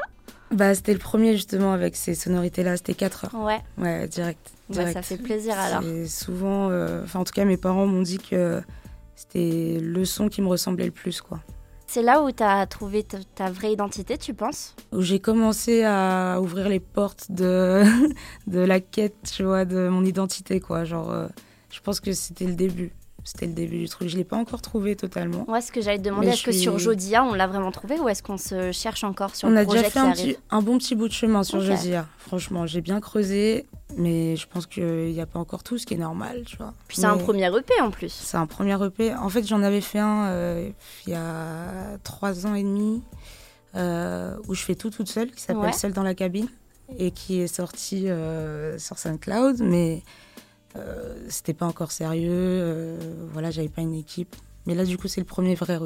[0.51, 2.77] Bah c'était le premier justement avec ces sonorités-là.
[2.77, 3.41] C'était 4 heures.
[3.43, 4.51] Ouais, Ouais, direct.
[4.69, 5.81] bah, ça fait plaisir alors.
[5.83, 8.61] C'est souvent, euh, enfin en tout cas mes parents m'ont dit que
[9.15, 11.39] c'était le son qui me ressemblait le plus quoi.
[11.89, 14.75] C'est là où tu as trouvé ta, ta vraie identité, tu penses?
[14.91, 17.83] Où j'ai commencé à ouvrir les portes de
[18.47, 20.83] de la quête, tu vois, de mon identité quoi.
[20.83, 21.27] Genre, euh,
[21.71, 22.91] je pense que c'était le début.
[23.27, 24.07] C'était le début du truc.
[24.07, 25.43] Je l'ai pas encore trouvé totalement.
[25.49, 28.07] Ouais, ce que j'allais te demander, est-ce que sur Jodia, on l'a vraiment trouvé ou
[28.07, 30.37] est-ce qu'on se cherche encore sur On le a projet déjà fait un, arrive petit,
[30.49, 31.65] un bon petit bout de chemin sur Ok.
[31.65, 32.07] Josia.
[32.19, 33.65] Franchement, j'ai bien creusé,
[33.97, 36.73] mais je pense qu'il n'y a pas encore tout, ce qui est normal, tu vois.
[36.87, 38.13] Puis c'est un premier EP en plus.
[38.13, 39.13] C'est un premier EP.
[39.13, 40.69] En fait, j'en avais fait un euh,
[41.05, 43.03] il y a trois ans et demi,
[43.75, 45.73] euh, où je fais tout toute seule, qui s'appelle Ouais.
[45.73, 46.47] Seule dans la cabine,
[46.97, 50.01] et qui est sorti euh, sur SoundCloud, mais
[51.29, 52.29] c'était pas encore sérieux.
[52.33, 52.97] euh,
[53.33, 54.35] voilà, j'avais pas une équipe.
[54.65, 55.79] Mais là, du coup, c'est le premier vrai,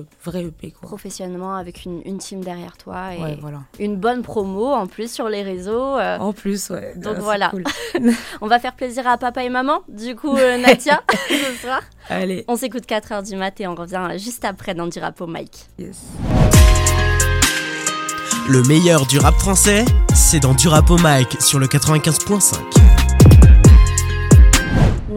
[0.43, 0.87] EP, quoi.
[0.87, 3.59] Professionnellement, avec une, une team derrière toi et Ouais, voilà.
[3.79, 5.99] une bonne promo en plus sur les réseaux.
[5.99, 6.93] euh, En plus, ouais.
[6.95, 7.49] Donc ah, voilà.
[7.49, 7.63] cool.
[8.41, 11.81] On va faire plaisir à papa et maman, du coup, euh, Nadia, ce soir.
[12.09, 15.27] Allez, On s'écoute 4h du mat et on revient juste après dans du rap au
[15.27, 15.67] Mike.
[15.77, 15.99] yes.
[18.49, 22.55] Le meilleur du rap français, c'est dans du rap au mic sur le 95.5.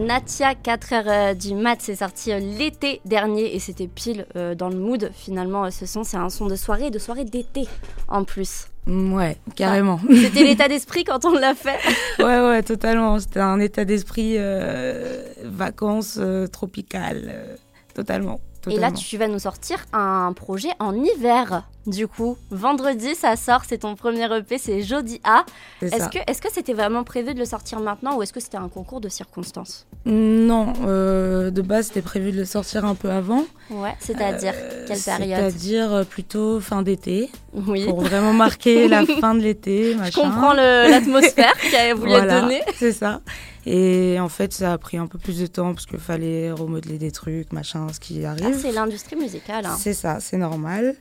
[0.05, 4.75] Natia, 4h du mat, c'est sorti euh, l'été dernier et c'était pile euh, dans le
[4.77, 5.09] mood.
[5.15, 7.67] Finalement, euh, ce son, c'est un son de soirée, de soirée d'été
[8.07, 8.67] en plus.
[8.85, 9.99] Mm, Ouais, carrément.
[10.09, 11.79] C'était l'état d'esprit quand on l'a fait.
[12.19, 13.19] ouais, ouais, totalement.
[13.19, 17.23] C'était un état d'esprit euh, vacances euh, tropicales.
[17.33, 17.55] euh,
[17.95, 18.39] totalement.
[18.69, 21.63] Et là, tu vas nous sortir un projet en hiver.
[21.87, 25.45] Du coup, vendredi, ça sort, c'est ton premier EP, c'est Jodi A.
[25.83, 28.69] Est-ce que que c'était vraiment prévu de le sortir maintenant ou est-ce que c'était un
[28.69, 29.85] concours de circonstances?
[30.05, 33.43] Non, euh, de base, c'était prévu de le sortir un peu avant.
[33.69, 35.37] Ouais, c'est-à-dire Euh, quelle période?
[35.39, 37.85] C'est-à-dire euh, plutôt fin d'été, Oui.
[37.85, 42.61] pour vraiment marquer la fin de l'été, Je comprends l'atmosphère qu'elle voulait Voilà, donner.
[42.75, 43.21] C'est ça.
[43.65, 46.97] Et en fait, ça a pris un peu plus de temps parce qu'il fallait remodeler
[46.97, 48.57] des trucs, machin, ce qui Ah, arrive.
[48.61, 49.65] c'est l'industrie musicale.
[49.65, 49.75] hein.
[49.79, 50.95] C'est ça, c'est normal.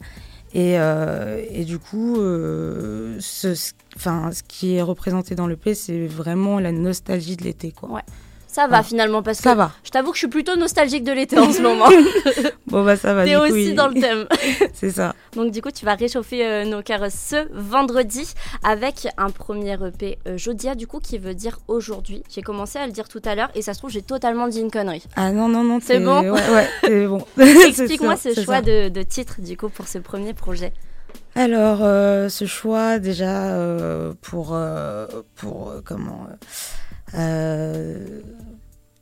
[0.55, 5.57] Et, euh, et du coup, euh, ce, ce- enfin, ce qui est représenté dans le
[5.57, 7.73] P, c'est vraiment la nostalgie de l'été.
[7.73, 7.91] Quoi.
[7.91, 8.03] Ouais.
[8.55, 8.83] Ça va Ah.
[8.85, 9.73] finalement parce Ça que va.
[9.83, 11.87] je t'avoue que je suis plutôt nostalgique de l'été en ce moment.
[12.69, 13.25] Bon, bah ça va.
[13.25, 14.27] T'es coup, aussi il- dans le thème.
[14.75, 15.15] C'est ça.
[15.35, 20.19] Donc du coup, tu vas réchauffer euh, nos cœurs ce vendredi avec un premier EP
[20.29, 22.23] euh, Jodia du coup qui veut dire aujourd'hui.
[22.33, 24.61] J'ai commencé à le dire tout à l'heure et ça se trouve j'ai totalement dit
[24.61, 25.05] une connerie.
[25.17, 25.79] Ah non, non, non.
[25.83, 27.25] C'est bon Ouais, ouais, c'est bon.
[27.39, 30.73] Explique-moi ce choix de, de titre du coup pour ce premier projet.
[31.37, 36.27] Alors, euh, ce choix, déjà, euh, pour, euh, pour comment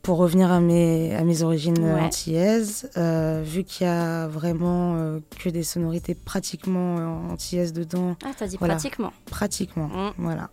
[0.01, 2.01] pour revenir à mes, à mes origines Ouais.
[2.01, 8.17] antillaises, euh, vu qu'il y a vraiment euh, que des sonorités pratiquement euh, antillaises dedans,
[8.25, 8.73] Ah, t'as dit Voilà.
[8.75, 9.13] pratiquement.
[9.27, 10.11] pratiquement, Mm.
[10.17, 10.49] voilà.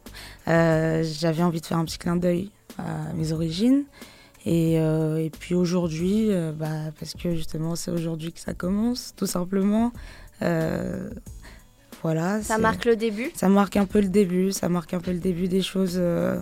[0.46, 3.82] Euh, J'avais envie de faire un petit clin d'œil à mes origines.
[4.46, 9.12] Et, euh, et puis aujourd'hui, euh, bah, parce que justement c'est aujourd'hui que ça commence,
[9.16, 9.92] tout simplement.
[10.42, 11.10] Euh,
[12.02, 12.40] voilà.
[12.42, 13.30] Ça marque le début.
[13.34, 16.40] ça marque un peu le début, ça marque un peu le début des choses euh,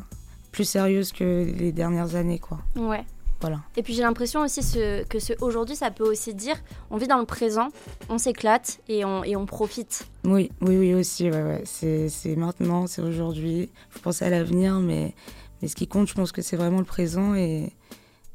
[0.58, 2.58] plus sérieuses que les dernières années, quoi.
[2.74, 3.04] Ouais.
[3.40, 3.60] Voilà.
[3.76, 6.56] Et puis j'ai l'impression aussi ce- que ce aujourd'hui, ça peut aussi dire
[6.90, 7.68] on vit dans le présent,
[8.08, 10.08] on s'éclate et on, et on profite.
[10.24, 11.62] Oui, oui, oui aussi, ouais, ouais.
[11.64, 13.70] C'est maintenant, c'est aujourd'hui.
[13.90, 15.14] Faut penser à l'avenir, mais,
[15.62, 17.36] mais ce qui compte, je pense que c'est vraiment le présent.
[17.36, 17.72] Et,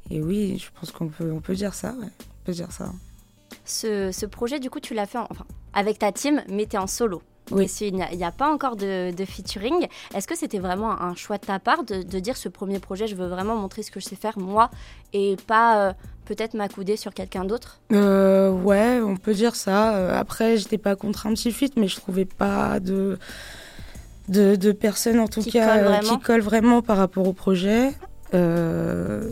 [0.10, 2.08] et oui, je pense qu'on peut, on peut dire ça, ouais.
[2.08, 2.90] On peut dire ça.
[3.66, 6.78] Ce, ce projet, du coup, tu l'as fait en- enfin, avec ta team, mais t'es
[6.78, 7.22] en solo.
[7.52, 7.70] Oui.
[7.82, 9.88] Il n'y a, pas encore de, de featuring.
[10.16, 13.06] Est-ce que c'était vraiment un choix de ta part de, de dire ce premier projet,
[13.06, 14.72] je veux vraiment montrer ce que je sais faire moi
[15.12, 15.94] et pas euh,
[16.26, 17.82] peut-être m'accouder sur quelqu'un d'autre?
[17.92, 19.96] Euh, ouais, on peut dire ça.
[19.96, 23.20] Euh, après, j'étais pas contre un petit feat, mais je trouvais pas de,
[24.30, 26.18] de, de personnes, en tout Qui cas, vraiment.
[26.18, 27.92] qui collent vraiment par rapport au projet.
[28.34, 29.28] Euh,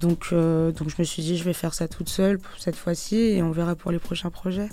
[0.00, 3.16] donc, donc, je me suis dit, je vais faire ça toute seule pour cette fois-ci
[3.16, 4.68] et on verra pour les prochains projets.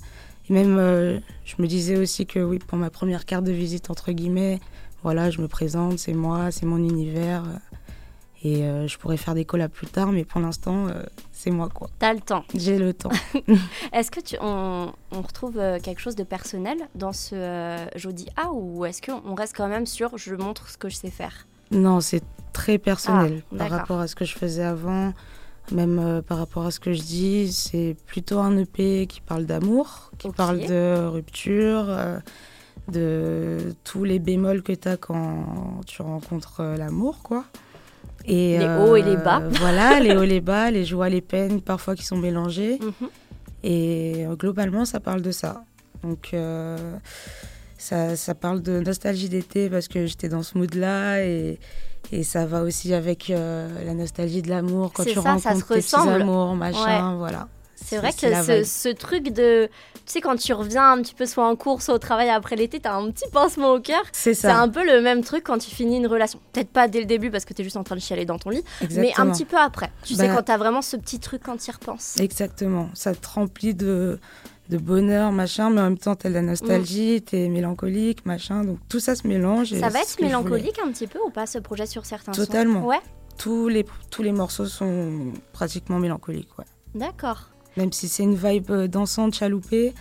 [0.52, 4.12] Même, euh, je me disais aussi que oui, pour ma première carte de visite, entre
[4.12, 4.60] guillemets,
[5.02, 7.44] voilà, je me présente, c'est moi, c'est mon univers.
[7.46, 7.58] euh,
[8.44, 11.70] Et euh, je pourrais faire des collabs plus tard, mais pour l'instant, euh, c'est moi,
[11.74, 11.90] quoi.
[12.00, 12.44] T'as le temps.
[12.54, 13.12] J'ai le temps.
[13.94, 18.52] Est-ce que tu, on, on retrouve quelque chose de personnel dans ce euh, Jodi A
[18.52, 21.46] ou est-ce qu'on reste quand même sur je montre ce que je sais faire?
[21.72, 23.78] Non, c'est très personnel par Ah, d'accord.
[23.78, 25.14] rapport à ce que je faisais avant.
[25.72, 29.46] Même euh, par rapport à ce que je dis, c'est plutôt un EP qui parle
[29.46, 32.20] d'amour, qui parle de rupture, euh,
[32.90, 37.46] de tous les bémols que tu as quand tu rencontres euh, l'amour, quoi.
[38.26, 39.42] Et, Les hauts et les bas.
[39.60, 42.78] Voilà, les hauts, les bas, les joies, les peines, parfois qui sont mélangées.
[42.80, 43.10] Mhm.
[43.64, 45.64] Et globalement, ça parle de ça.
[46.04, 46.36] Donc,
[47.82, 51.24] ça, ça parle de nostalgie d'été parce que j'étais dans ce mood-là.
[51.26, 51.60] Et,
[52.12, 55.32] et ça va aussi avec euh, la nostalgie de l'amour quand C'est tu ça, ça
[55.50, 56.22] rencontres se tes petits ressemble.
[56.22, 57.48] amours, machin, voilà.
[57.84, 59.68] C'est vrai que ce, truc de.
[60.06, 62.56] Tu sais, quand tu reviens un petit peu soit en cours, soit au travail après
[62.56, 64.02] l'été, t'as un petit pincement au cœur.
[64.12, 66.40] C'est C'est ça, un peu le même truc quand tu finis une relation.
[66.54, 68.52] Peut-être pas dès le début parce que t'es juste en train de chialer dans ton
[68.52, 69.92] lit, mais un petit peu après.
[70.04, 72.18] Tu sais, Bah- quand t'as vraiment ce petit truc quand tu y repenses.
[72.20, 72.90] Exactement.
[72.94, 74.20] Ça te remplit de,
[74.72, 78.64] de bonheur, machin, mais en même temps, t'as de la nostalgie, t'es mélancolique, machin.
[78.64, 79.74] Donc tout ça se mélange.
[79.78, 82.46] Ça va être mélancolique un petit peu ou pas ce projet sur certains sons?
[82.46, 82.86] Totalement.
[82.86, 83.02] Ouais,
[83.38, 86.66] Tous les, tous les morceaux sont pratiquement mélancoliques, ouais.
[86.96, 87.50] d'accord.
[87.78, 89.94] Même si c'est une vibe euh, dansante, chaloupée.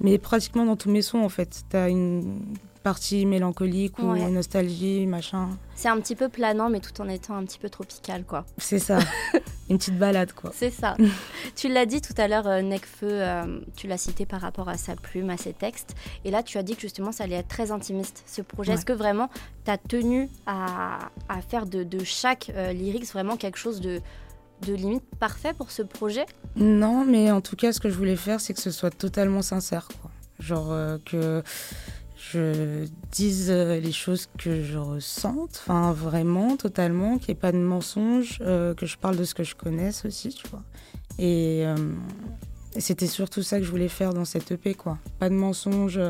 [0.00, 1.62] Mais pratiquement dans tous mes sons, en fait.
[1.68, 2.40] T'as une
[2.82, 5.48] partie mélancolique ou nostalgie, machin.
[5.74, 8.44] C'est un petit peu planant, mais tout en étant un petit peu tropical, quoi.
[8.58, 8.98] C'est ça.
[9.70, 10.50] une petite balade, quoi.
[10.54, 10.96] C'est ça.
[11.56, 14.76] tu l'as dit tout à l'heure, euh, Necfeu, euh, tu l'as cité par rapport à
[14.76, 15.94] sa plume, à ses textes.
[16.24, 18.72] Et là, tu as dit que justement, ça allait être très intimiste, ce projet.
[18.72, 18.76] Ouais.
[18.76, 19.28] Est-ce que vraiment,
[19.64, 24.00] tu as tenu à, à faire de, de chaque euh, lyrics vraiment quelque chose de,
[24.66, 26.26] de limite parfait pour ce projet?
[26.56, 29.42] Non, mais en tout cas, ce que je voulais faire, c'est que ce soit totalement
[29.42, 30.10] sincère, quoi.
[30.38, 31.42] Genre euh, que
[32.32, 37.52] je dise euh, les choses que je ressente, enfin vraiment, totalement, qu'il n'y ait pas
[37.52, 40.62] de mensonge, euh, que je parle de ce que je connaisse aussi, tu vois.
[41.18, 41.76] Et, euh,
[42.76, 44.98] et c'était surtout ça que je voulais faire dans cette EP, quoi.
[45.18, 46.00] Pas de mensonge,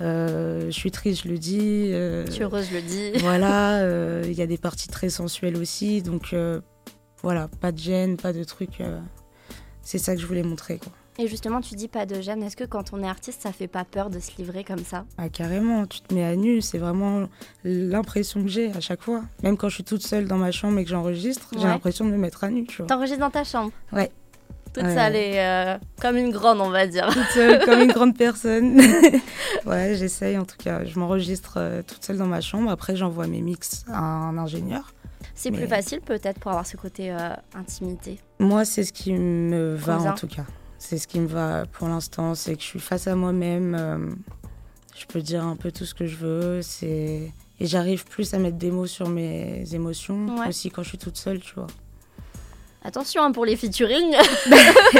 [0.00, 1.90] euh, je suis triste, je le dis.
[1.90, 3.12] Je suis heureuse, je le dis.
[3.20, 6.34] voilà, il y a des parties très sensuelles aussi, donc
[7.22, 8.82] voilà, pas de gêne, pas de trucs.
[9.82, 10.92] c'est ça que je voulais montrer, quoi.
[11.18, 12.42] Et justement, tu dis pas de gêne.
[12.42, 15.04] Est-ce que quand on est artiste, ça fait pas peur de se livrer comme ça?
[15.16, 17.28] Ah, carrément, tu te mets à nu, c'est vraiment
[17.62, 19.22] l'impression que j'ai à chaque fois.
[19.42, 22.10] Même quand je suis toute seule dans ma chambre et que j'enregistre, j'ai l'impression de
[22.10, 22.86] me mettre à nu, tu vois.
[22.86, 23.70] T'enregistres dans ta chambre?
[23.92, 24.10] Ouais.
[24.72, 24.94] Toute Ouais.
[24.96, 27.06] seule et euh, comme une grande, on va dire.
[27.12, 28.76] Toute seule, comme une grande personne.
[29.66, 30.84] ouais, j'essaye en tout cas.
[30.84, 32.68] Je m'enregistre euh, toute seule dans ma chambre.
[32.72, 34.92] Après, j'envoie mes mix à un ingénieur.
[35.36, 38.18] C'est plus facile peut-être pour avoir ce côté euh, intimité?
[38.40, 40.10] Moi, c'est ce qui me va Cousin.
[40.10, 40.44] en tout cas.
[40.78, 42.34] C'est ce qui me va pour l'instant.
[42.34, 43.74] C'est que je suis face à moi-même.
[43.78, 43.98] euh,
[44.96, 46.62] je peux dire un peu tout ce que je veux.
[46.62, 50.48] C'est et j'arrive plus à mettre des mots sur mes émotions Ouais.
[50.48, 51.68] aussi quand je suis toute seule, tu vois.
[52.84, 54.12] Attention hein, pour les featuring.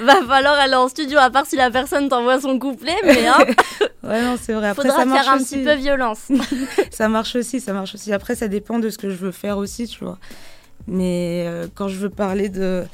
[0.00, 3.38] Va falloir aller en studio, à part si la personne t'envoie son couplet, mais hein,
[4.02, 4.68] Ouais, non, c'est vrai.
[4.68, 5.56] Après, faudra ça marche faire un aussi.
[5.56, 6.28] petit peu violence.
[6.90, 8.12] Ça marche aussi, ça marche aussi.
[8.12, 10.18] Après, ça dépend de ce que je veux faire aussi, tu vois.
[10.86, 12.84] Mais euh, quand je veux parler de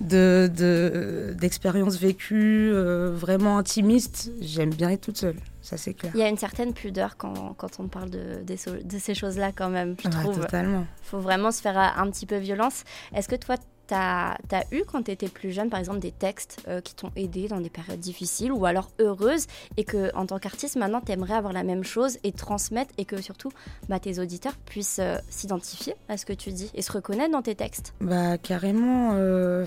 [0.00, 5.36] de- de- d'expériences vécues euh, vraiment intimistes, j'aime bien être toute seule.
[5.62, 6.12] Ça, c'est clair.
[6.14, 9.68] Il y a une certaine pudeur quand, quand on parle de, de ces choses-là quand
[9.70, 10.40] même, je Ouais, trouve.
[10.40, 10.86] totalement.
[11.02, 12.84] faut vraiment se faire un petit peu violence.
[13.14, 13.56] Est-ce que toi,
[13.86, 17.10] t'as as eu quand tu étais plus jeune, par exemple, des textes euh, qui t'ont
[17.16, 19.46] aidé dans des périodes difficiles ou alors heureuses
[19.76, 23.20] et que en tant qu'artiste, maintenant, t'aimerais avoir la même chose et transmettre et que
[23.20, 23.50] surtout,
[23.88, 27.42] bah, tes auditeurs puissent euh, s'identifier à ce que tu dis et se reconnaître dans
[27.42, 27.94] tes textes?
[28.00, 29.64] Bah carrément, euh,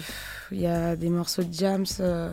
[0.52, 2.32] il y a des morceaux de Jams euh,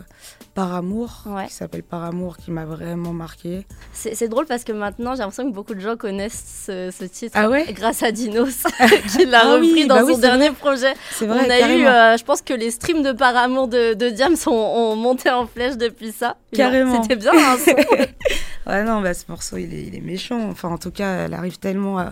[0.53, 1.47] par amour Ouais.
[1.47, 3.65] qui s'appelle Par amour qui m'a vraiment marqué.
[3.93, 7.33] C'est drôle parce que maintenant, j'ai l'impression que beaucoup de gens connaissent ce, ce titre
[7.35, 7.71] Ah ouais?
[7.73, 8.63] grâce à Dinos
[9.11, 10.93] qui l'a Ah repris oui, dans bah son oui, dernier projet.
[11.11, 11.47] C'est vrai,
[11.85, 15.29] euh, je pense que les streams de Par Amour de, de Diams ont, ont monté
[15.29, 16.37] en flèche depuis ça.
[16.53, 17.01] Carrément.
[17.01, 17.71] C'était bien un son.
[18.65, 20.49] Ouais non, bah ce morceau il est, il est méchant.
[20.49, 22.11] Enfin en tout cas, elle arrive tellement à,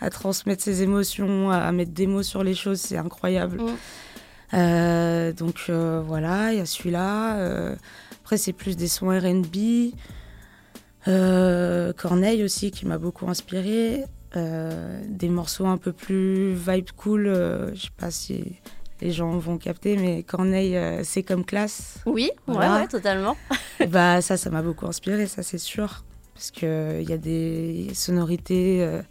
[0.00, 3.60] à transmettre ses émotions, à, à mettre des mots sur les choses, c'est incroyable.
[3.60, 3.76] Mm.
[4.54, 7.38] Euh, donc euh, voilà, il y a celui-là.
[7.38, 7.74] euh,
[8.22, 9.92] après c'est plus des sons R&B.
[11.96, 14.04] Corneille aussi qui m'a beaucoup inspiré.
[14.34, 17.24] Des morceaux un peu plus vibe cool.
[17.74, 18.56] je sais pas si
[19.00, 21.98] les gens vont capter, mais Corneille euh, c'est comme classe.
[22.06, 22.74] Oui, Voilà.
[22.76, 23.36] ouais, ouais, totalement.
[23.88, 26.04] Bah ça, ça m'a beaucoup inspiré, ça c'est sûr.
[26.34, 29.02] Parce qu'il y a des sonorités euh,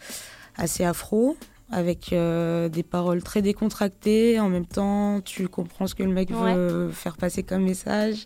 [0.55, 1.37] assez afro,
[1.71, 4.39] avec euh, des paroles très décontractées.
[4.39, 8.25] En même temps, tu comprends ce que le mec veut faire passer comme message.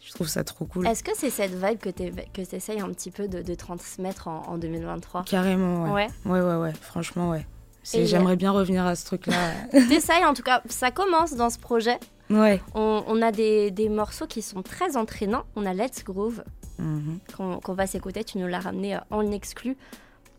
[0.00, 0.86] Je trouve ça trop cool.
[0.86, 4.42] Est-ce que c'est cette vibe que tu essayes un petit peu de, de transmettre en,
[4.48, 6.08] en 2023 Carrément, ouais.
[6.24, 6.40] Ouais.
[6.40, 6.72] Ouais, ouais, ouais.
[6.80, 7.44] Franchement, ouais.
[7.92, 9.52] J'aimerais bien revenir à ce truc-là.
[9.88, 11.98] T'essayes en tout cas, ça commence dans ce projet.
[12.30, 12.60] ouais.
[12.74, 15.44] On, on a des, des morceaux qui sont très entraînants.
[15.56, 16.42] On a Let's Groove
[16.80, 17.18] Mhm.
[17.64, 18.22] qu'on va s'écouter.
[18.22, 19.76] Tu nous l'as ramené euh, en exclu.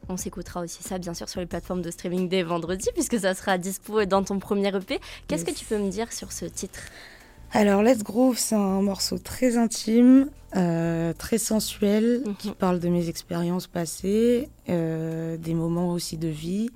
[0.08, 3.34] On s'écoutera aussi ça, bien sûr, sur les plateformes de streaming dès vendredi, puisque ça
[3.34, 5.02] sera dispo dans ton premier EP.
[5.28, 6.80] Qu'est-ce que tu peux me dire sur ce titre?
[7.52, 12.36] Alors, Let's Groove, c'est un morceau très intime, euh, très sensuel, Mhm.
[12.38, 16.70] qui parle de mes expériences passées, euh, des moments aussi de vie.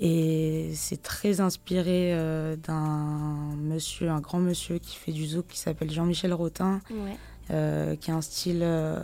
[0.00, 5.58] Et c'est très inspiré euh, d'un monsieur, un grand monsieur qui fait du zouk qui
[5.58, 7.16] s'appelle Jean-Michel Rotin, Ouais.
[7.50, 8.60] euh, qui a un style.
[8.62, 8.98] euh,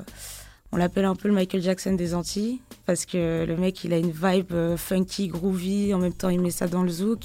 [0.70, 3.98] on l'appelle un peu le Michael Jackson des Antilles, parce que le mec, il a
[3.98, 7.24] une vibe funky, groovy, en même temps, il met ça dans le zouk.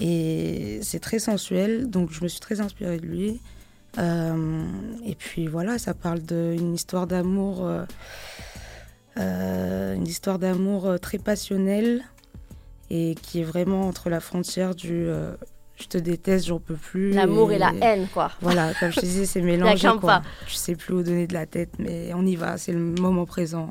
[0.00, 3.40] Et c'est très sensuel, donc je me suis très inspirée de lui.
[3.98, 7.70] Et puis voilà, ça parle d'une histoire d'amour,
[9.16, 12.02] une histoire d'amour très passionnelle
[12.94, 15.34] et qui est vraiment entre la frontière du euh,
[15.76, 17.10] je te déteste, j'en peux plus.
[17.12, 18.30] L'amour et la haine, quoi.
[18.42, 19.88] Voilà, comme je te disais, c'est mélangé.
[19.88, 20.20] quoi.
[20.20, 20.22] pas.
[20.46, 23.24] Tu sais plus où donner de la tête, mais on y va, c'est le moment
[23.24, 23.68] présent.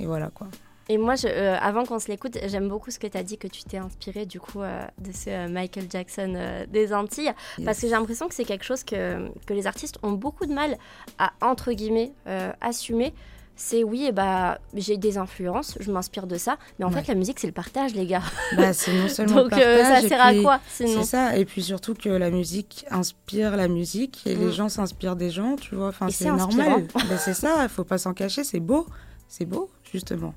[0.00, 0.48] Et voilà quoi.
[0.88, 3.38] Et moi, je- euh, avant qu'on se l'écoute, j'aime beaucoup ce que tu as dit,
[3.38, 6.34] que tu t'es inspiré du coup euh, de ce euh, Michael Jackson
[6.68, 7.32] des Antilles.
[7.64, 10.52] Parce que j'ai l'impression que c'est quelque chose que, que les artistes ont beaucoup de
[10.52, 10.76] mal
[11.18, 12.12] à, entre guillemets,
[12.60, 13.14] assumer.
[13.54, 16.56] C'est oui, eh bah, j'ai des influences, je m'inspire de ça.
[16.78, 17.00] Mais en Ouais.
[17.02, 18.22] fait, la musique, c'est le partage, les gars.
[18.56, 21.08] Bah, c'est non seulement le Donc euh, partage, ça et sert à quoi sinon C'est
[21.08, 24.40] ça, et puis surtout que la musique inspire la musique et Mm.
[24.40, 25.88] les gens s'inspirent des gens, tu vois.
[25.88, 26.86] Enfin, Et c'est normal.
[27.08, 28.86] Ben, c'est ça, il faut pas s'en cacher, c'est beau,
[29.28, 30.34] c'est beau justement.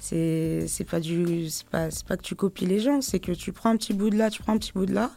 [0.00, 3.32] C'est c'est pas du, c'est pas, c'est pas que tu copies les gens, c'est que
[3.32, 5.10] tu prends un petit bout de là, tu prends un petit bout de là,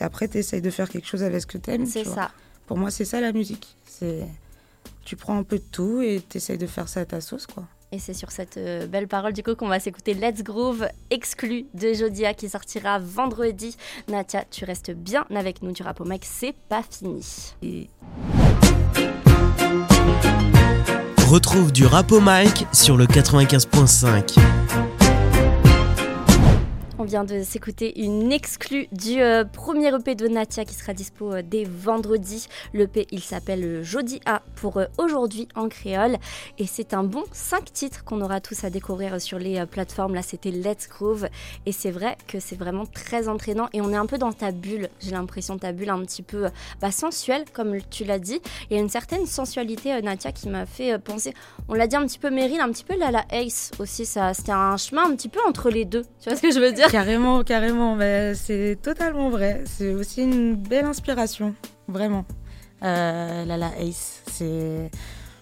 [0.00, 1.86] et après tu essayes de faire quelque chose avec ce que t'aimes.
[1.86, 2.14] C'est vois.
[2.14, 2.30] ça.
[2.66, 3.76] Pour moi, c'est ça la musique.
[3.86, 4.26] C'est
[5.08, 7.46] tu prends un peu de tout et tu essayes de faire ça à ta sauce,
[7.46, 7.64] quoi.
[7.92, 11.64] Et c'est sur cette euh, belle parole du coup qu'on va s'écouter Let's Groove exclu
[11.72, 13.74] de Jodia qui sortira vendredi.
[14.08, 17.54] Natia, tu restes bien avec nous du rap au mec, c'est pas fini.
[17.62, 17.88] Et
[21.26, 24.87] Retrouve du rap au mic sur le 95.5.
[27.00, 31.32] On vient de s'écouter une exclue du euh, premier EP de Natia qui sera dispo
[31.32, 32.48] euh, dès vendredi.
[32.74, 36.16] L'EP il s'appelle euh, Jodi A pour aujourd'hui en créole
[36.58, 40.16] et c'est un bon 5 titres qu'on aura tous à découvrir sur les plateformes.
[40.16, 41.28] Là c'était Let's Groove
[41.66, 44.50] et c'est vrai que c'est vraiment très entraînant et on est un peu dans ta
[44.50, 44.88] bulle.
[44.98, 46.48] J'ai l'impression ta bulle un petit peu
[46.80, 48.40] bah, sensuelle comme tu l'as dit.
[48.70, 51.32] Il y a une certaine sensualité Natia qui m'a fait penser,
[51.68, 54.04] on l'a dit un petit peu Meryl, un petit peu Lala Ace aussi.
[54.04, 56.02] Ça c'était un chemin un petit peu entre les deux.
[56.20, 56.87] Tu vois ce que je veux dire?
[56.92, 57.94] Carrément, carrément.
[57.96, 59.62] mais c'est totalement vrai.
[59.66, 61.54] C'est aussi une belle inspiration,
[61.86, 62.24] vraiment.
[62.82, 64.90] Euh, Lala Ace, c'est.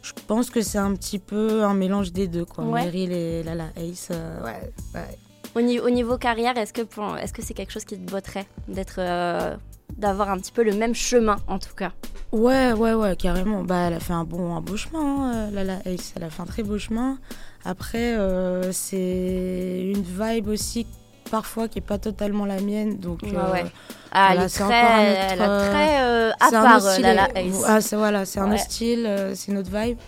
[0.02, 2.64] Je pense que c'est un petit peu un mélange des deux, quoi.
[2.64, 2.84] Ouais.
[2.84, 5.18] Meryl et Lala Ace, euh, ouais, ouais.
[5.54, 8.10] Au, ni- au niveau carrière, est-ce que pour- est-ce que c'est quelque chose qui te
[8.10, 9.56] botterait d'être euh,
[9.96, 11.92] d'avoir un petit peu le même chemin en tout cas?
[12.32, 13.62] Ouais, ouais, ouais, carrément.
[13.62, 15.00] Bah, elle a fait un bon, un beau chemin,
[15.32, 16.12] hein, Lala Ace.
[16.16, 17.18] Elle a fait un très beau chemin.
[17.64, 20.86] Après, euh, c'est une vibe aussi,
[21.30, 22.98] parfois, qui est pas totalement la mienne.
[22.98, 23.64] Donc, euh, ouais.
[24.12, 27.20] Ah, voilà, c'est encore un autre, euh, très euh, à part style.
[27.66, 29.98] Ah, c'est voilà, c'est un autre style, c'est notre vibe.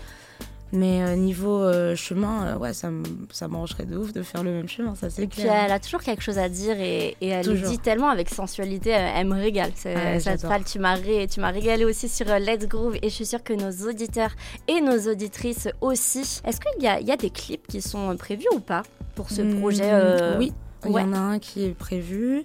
[0.71, 2.91] Mais euh, niveau euh, chemin, euh, ouais, ça
[3.33, 5.63] ça m'arrangerait de ouf de faire le même chemin, ça c'est Puis clair.
[5.65, 8.91] elle a toujours quelque chose à dire et, et elle le dit tellement avec sensualité,
[8.91, 9.71] elle, me régale.
[9.75, 10.51] Cette j'adore.
[10.53, 13.43] phrase, tu m'as ré- tu m'as régalé aussi sur Let's Groove et je suis sûre
[13.43, 14.33] que nos auditeurs
[14.69, 16.43] et nos auditrices aussi.
[16.45, 18.83] Est-ce qu'il y a, il y a des clips qui sont prévus ou pas
[19.15, 19.91] pour ce Hmm, projet
[20.39, 20.53] Oui,
[20.85, 21.03] il ouais.
[21.03, 22.45] y en a un qui est prévu.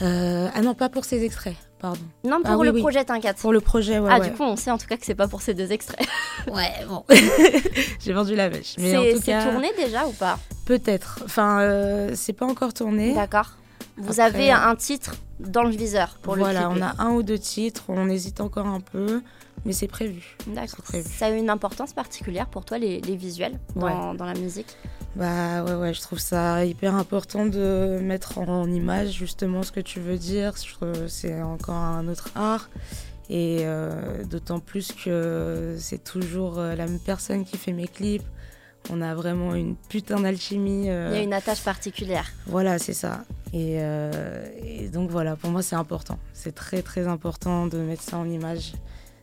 [0.00, 2.00] Euh, ah non, pas pour ces extraits, pardon.
[2.24, 2.80] Non, pour Ah oui, le oui.
[2.80, 3.36] projet, t'inquiète.
[3.36, 4.08] Pour le projet, ouais.
[4.12, 4.30] ah, ouais.
[4.30, 6.06] du coup, on sait en tout cas que c'est pas pour ces deux extraits.
[6.52, 7.04] ouais, bon.
[8.00, 8.74] J'ai vendu la mèche.
[8.78, 10.38] Mais en C'est tout c'est cas, tourné déjà ou pas?
[10.64, 11.20] peut-être.
[11.24, 13.14] Enfin, euh, c'est pas encore tourné.
[13.14, 13.50] D'accord.
[13.98, 16.82] Vous Après- avez un titre dans le viseur pour voilà, le clip.
[16.82, 19.20] on a un ou deux titres, on hésite encore un peu,
[19.66, 20.36] mais c'est prévu.
[20.46, 20.84] D'accord.
[21.04, 24.76] Ça a une importance particulière pour toi, les, les visuels dans, dans la musique?
[25.14, 29.80] Bah ouais, ouais, je trouve ça hyper important de mettre en image justement ce que
[29.80, 30.54] tu veux dire.
[31.08, 32.70] C'est encore un autre art.
[33.28, 38.24] Et euh, d'autant plus que c'est toujours euh, la même personne qui fait mes clips.
[38.90, 40.90] On a vraiment une putain d'alchimie.
[40.90, 42.26] euh, Il y a une attache particulière.
[42.46, 43.24] Voilà, c'est ça.
[43.54, 46.18] Et, euh, et donc voilà, pour moi c'est important.
[46.32, 48.72] C'est très très important de mettre ça en image.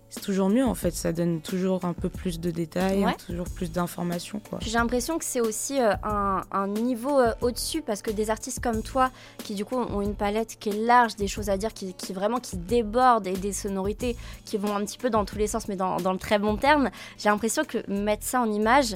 [0.09, 3.15] C'est toujours mieux en fait, ça donne toujours un peu plus de détails, Ouais.
[3.27, 8.01] toujours plus d'informations J'ai l'impression que c'est aussi euh, un, un niveau euh, au-dessus parce
[8.01, 9.11] que des artistes comme toi,
[9.43, 12.13] qui du coup ont une palette qui est large, des choses à dire qui, qui
[12.13, 15.67] vraiment qui débordent et des sonorités qui vont un petit peu dans tous les sens,
[15.67, 18.95] mais dans, dans le très bon terme, j'ai l'impression que mettre ça en image,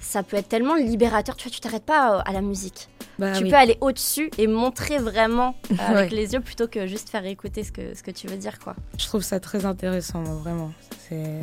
[0.00, 1.36] ça peut être tellement libérateur.
[1.36, 2.88] Tu vois, tu t'arrêtes pas euh, à la musique.
[3.18, 3.50] Bah tu oui.
[3.50, 6.16] peux aller au-dessus et montrer vraiment euh, avec Ouais.
[6.16, 8.74] les yeux plutôt que juste faire écouter ce que, ce que tu veux dire, quoi.
[8.98, 10.72] Je trouve ça très intéressant, moi, vraiment.
[11.08, 11.40] C'est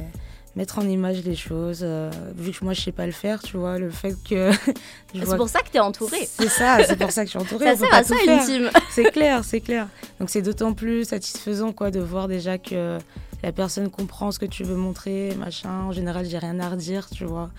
[0.55, 1.81] mettre en image les choses.
[1.83, 4.51] euh, vu que moi, je sais pas le faire, tu vois, le fait que.
[5.13, 6.27] C'est vois- pour ça que t'es entourée.
[6.27, 7.65] C'est ça, c'est pour ça que je suis entourée.
[7.75, 8.69] Ça sert à ça une.
[8.89, 9.87] C'est clair, c'est clair.
[10.19, 12.97] Donc c'est d'autant plus satisfaisant quoi de voir déjà que
[13.43, 15.83] la personne comprend ce que tu veux montrer, machin.
[15.87, 17.49] En général, j'ai rien à redire, tu vois.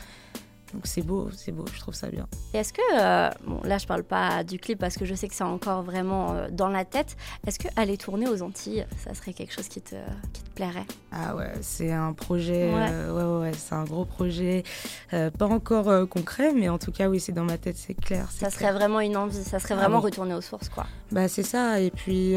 [0.72, 2.26] Donc c'est beau, c'est beau, je trouve ça bien.
[2.54, 5.26] Et Est-ce que, euh, bon là je parle pas du clip parce que je sais
[5.26, 7.16] que c'est encore vraiment euh, dans la tête,
[7.46, 9.96] est-ce que aller tourner aux Antilles, ça serait quelque chose qui te,
[10.32, 10.86] qui te plairait?
[11.10, 12.86] Ah ouais, c'est un projet, Ouais.
[12.90, 14.62] euh, ouais, ouais, ouais, c'est un gros projet,
[15.10, 18.30] pas encore concret, mais en tout cas oui, c'est dans ma tête, c'est clair.
[18.30, 18.52] Ça clair.
[18.52, 20.04] serait vraiment une envie, ça serait Ah vraiment oui.
[20.04, 20.86] retourner aux sources quoi.
[21.10, 22.34] Bah c'est ça, et puis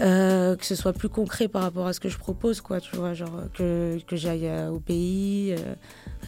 [0.00, 2.80] euh, euh, que ce soit plus concret par rapport à ce que je propose, quoi,
[2.80, 5.74] tu vois, genre que, que j'aille euh, au pays, euh,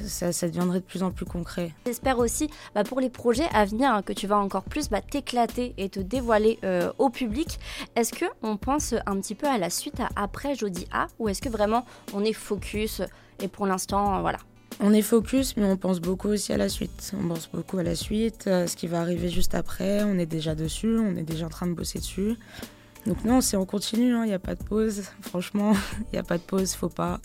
[0.04, 1.72] ça, ça deviendrait de plus en plus concret.
[1.86, 5.00] J'espère aussi bah, pour les projets à venir hein, que tu vas encore plus bah,
[5.00, 7.58] t'éclater et te dévoiler euh, au public.
[7.96, 11.28] Est-ce que on pense un petit peu à la suite à après Jodi A ou
[11.28, 11.84] est-ce que vraiment
[12.14, 13.02] on est focus
[13.40, 14.38] et pour l'instant euh, voilà?
[14.80, 17.12] On est focus, mais on pense beaucoup aussi à la suite.
[17.16, 20.02] On pense beaucoup à la suite, euh, ce qui va arriver juste après.
[20.02, 22.34] On est déjà dessus, on est déjà en train de bosser dessus.
[23.06, 25.04] Donc non, c'est on continue, il n'y a pas de pause.
[25.20, 27.20] Franchement, il n'y a pas de pause, faut pas.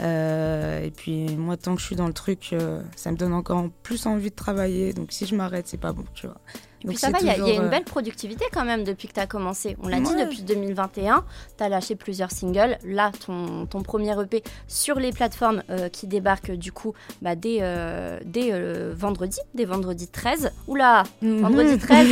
[0.00, 3.32] Euh, et puis moi, tant que je suis dans le truc, euh, ça me donne
[3.32, 4.92] encore plus envie de travailler.
[4.92, 6.40] Donc si je m'arrête, c'est pas bon, tu vois.
[6.82, 8.84] Et Donc puis ça va, il y, a- y une euh, belle productivité quand même
[8.84, 9.76] depuis que tu as commencé.
[9.82, 11.24] On l'a dit depuis 2021,
[11.58, 12.78] tu as lâché plusieurs singles.
[12.84, 17.58] Là, ton, ton premier EP sur les plateformes euh, qui débarquent du coup bah, dès,
[17.60, 20.52] euh, dès euh, vendredi, dès vendredi 13.
[20.68, 21.40] Oula, mhm.
[21.42, 22.08] vendredi 13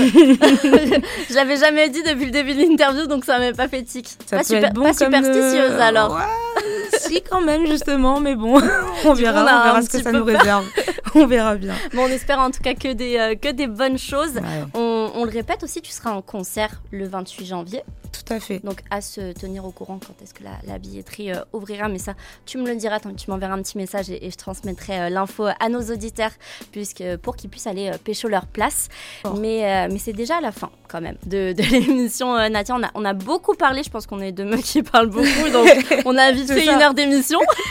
[1.30, 4.06] Je l'avais jamais dit depuis le début de l'interview, donc ça m'est pas fait tic.
[4.26, 6.14] Ça Pas, super- bon pas superstitieuse alors.
[6.14, 8.60] ouais, si, quand même, justement, mais bon,
[9.04, 10.64] on Du verra, coup, on verra ce que ça nous réserve.
[11.14, 11.74] on verra bien.
[11.94, 14.34] Bon, on espère en tout cas que des, que des bonnes choses.
[14.34, 17.82] Ouais, On, le répète aussi, tu seras en concert le 28 janvier.
[18.12, 18.60] Tout à fait.
[18.64, 21.88] Donc à se tenir au courant quand est-ce que la, la billetterie euh, ouvrira.
[21.88, 22.14] Mais ça,
[22.46, 25.00] tu me le diras, tant que tu m'enverras un petit message et, et je transmettrai
[25.00, 26.30] euh, l'info à nos auditeurs
[26.72, 28.88] puisque, pour qu'ils puissent aller euh, pécho leur place.
[29.24, 29.34] Oh.
[29.38, 32.74] Mais, euh, mais c'est déjà la fin quand même de, de l'émission Nadia.
[32.74, 35.50] On a, on a beaucoup parlé, je pense qu'on est deux mecs qui parlent beaucoup.
[35.52, 35.68] Donc
[36.04, 36.72] on a vite fait ça.
[36.72, 37.40] une heure d'émission.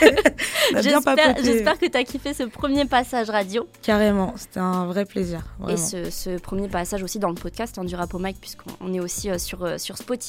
[0.74, 3.66] J'espère que tu as kiffé ce premier passage radio.
[3.82, 5.42] Carrément, c'était un vrai plaisir.
[5.58, 5.74] Vraiment.
[5.74, 8.70] Et ce, ce premier passage aussi dans le podcast hein, du Rap au Mic, puisqu'on
[8.80, 10.27] on est aussi sur, sur Spotify.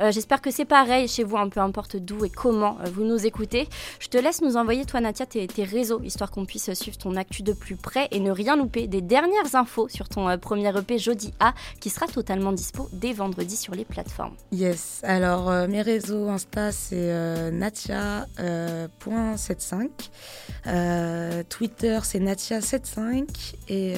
[0.00, 3.04] Euh, J'espère que c'est pareil chez vous, un peu importe d'où et comment euh, vous
[3.04, 3.68] nous écoutez.
[4.00, 7.16] Je te laisse nous envoyer, toi Natia, tes, tes réseaux, histoire qu'on puisse suivre ton
[7.16, 10.68] actu de plus près et ne rien louper des dernières infos sur ton euh, premier
[10.76, 14.34] EP Jodi A, qui sera totalement dispo dès vendredi sur les plateformes.
[14.52, 15.00] Yes.
[15.04, 19.88] Alors, euh, mes réseaux Insta, c'est euh, natia.75.
[20.66, 23.26] Euh, Twitter, c'est natia75.
[23.68, 23.94] Et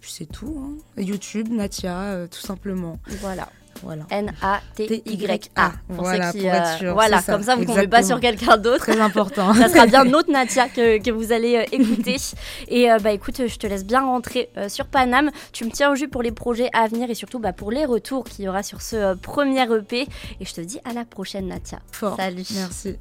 [0.00, 0.54] puis c'est tout.
[0.58, 0.76] hein.
[1.02, 2.98] YouTube, Natia, tout simplement.
[3.20, 3.48] Voilà,
[3.82, 4.04] Voilà.
[4.10, 5.72] N-A-T-Y-A.
[5.88, 7.88] Pour Voilà, ceux qui, pour être euh, sûr, Voilà, ça, comme ça vous ne tombez
[7.88, 8.84] pas sur quelqu'un d'autre.
[8.84, 9.52] Très important.
[9.54, 12.16] ça sera bien notre Natia que, que vous allez euh, écouter.
[12.68, 15.30] Et euh, bah écoute, je te laisse bien rentrer sur Paname.
[15.52, 17.84] Tu me tiens au jus pour les projets à venir et surtout bah, pour les
[17.84, 20.06] retours qu'il y aura sur ce premier EP.
[20.40, 21.80] Et je te dis à la prochaine Natia.
[21.90, 22.16] Fort.
[22.16, 22.44] Salut.
[22.54, 22.96] Merci.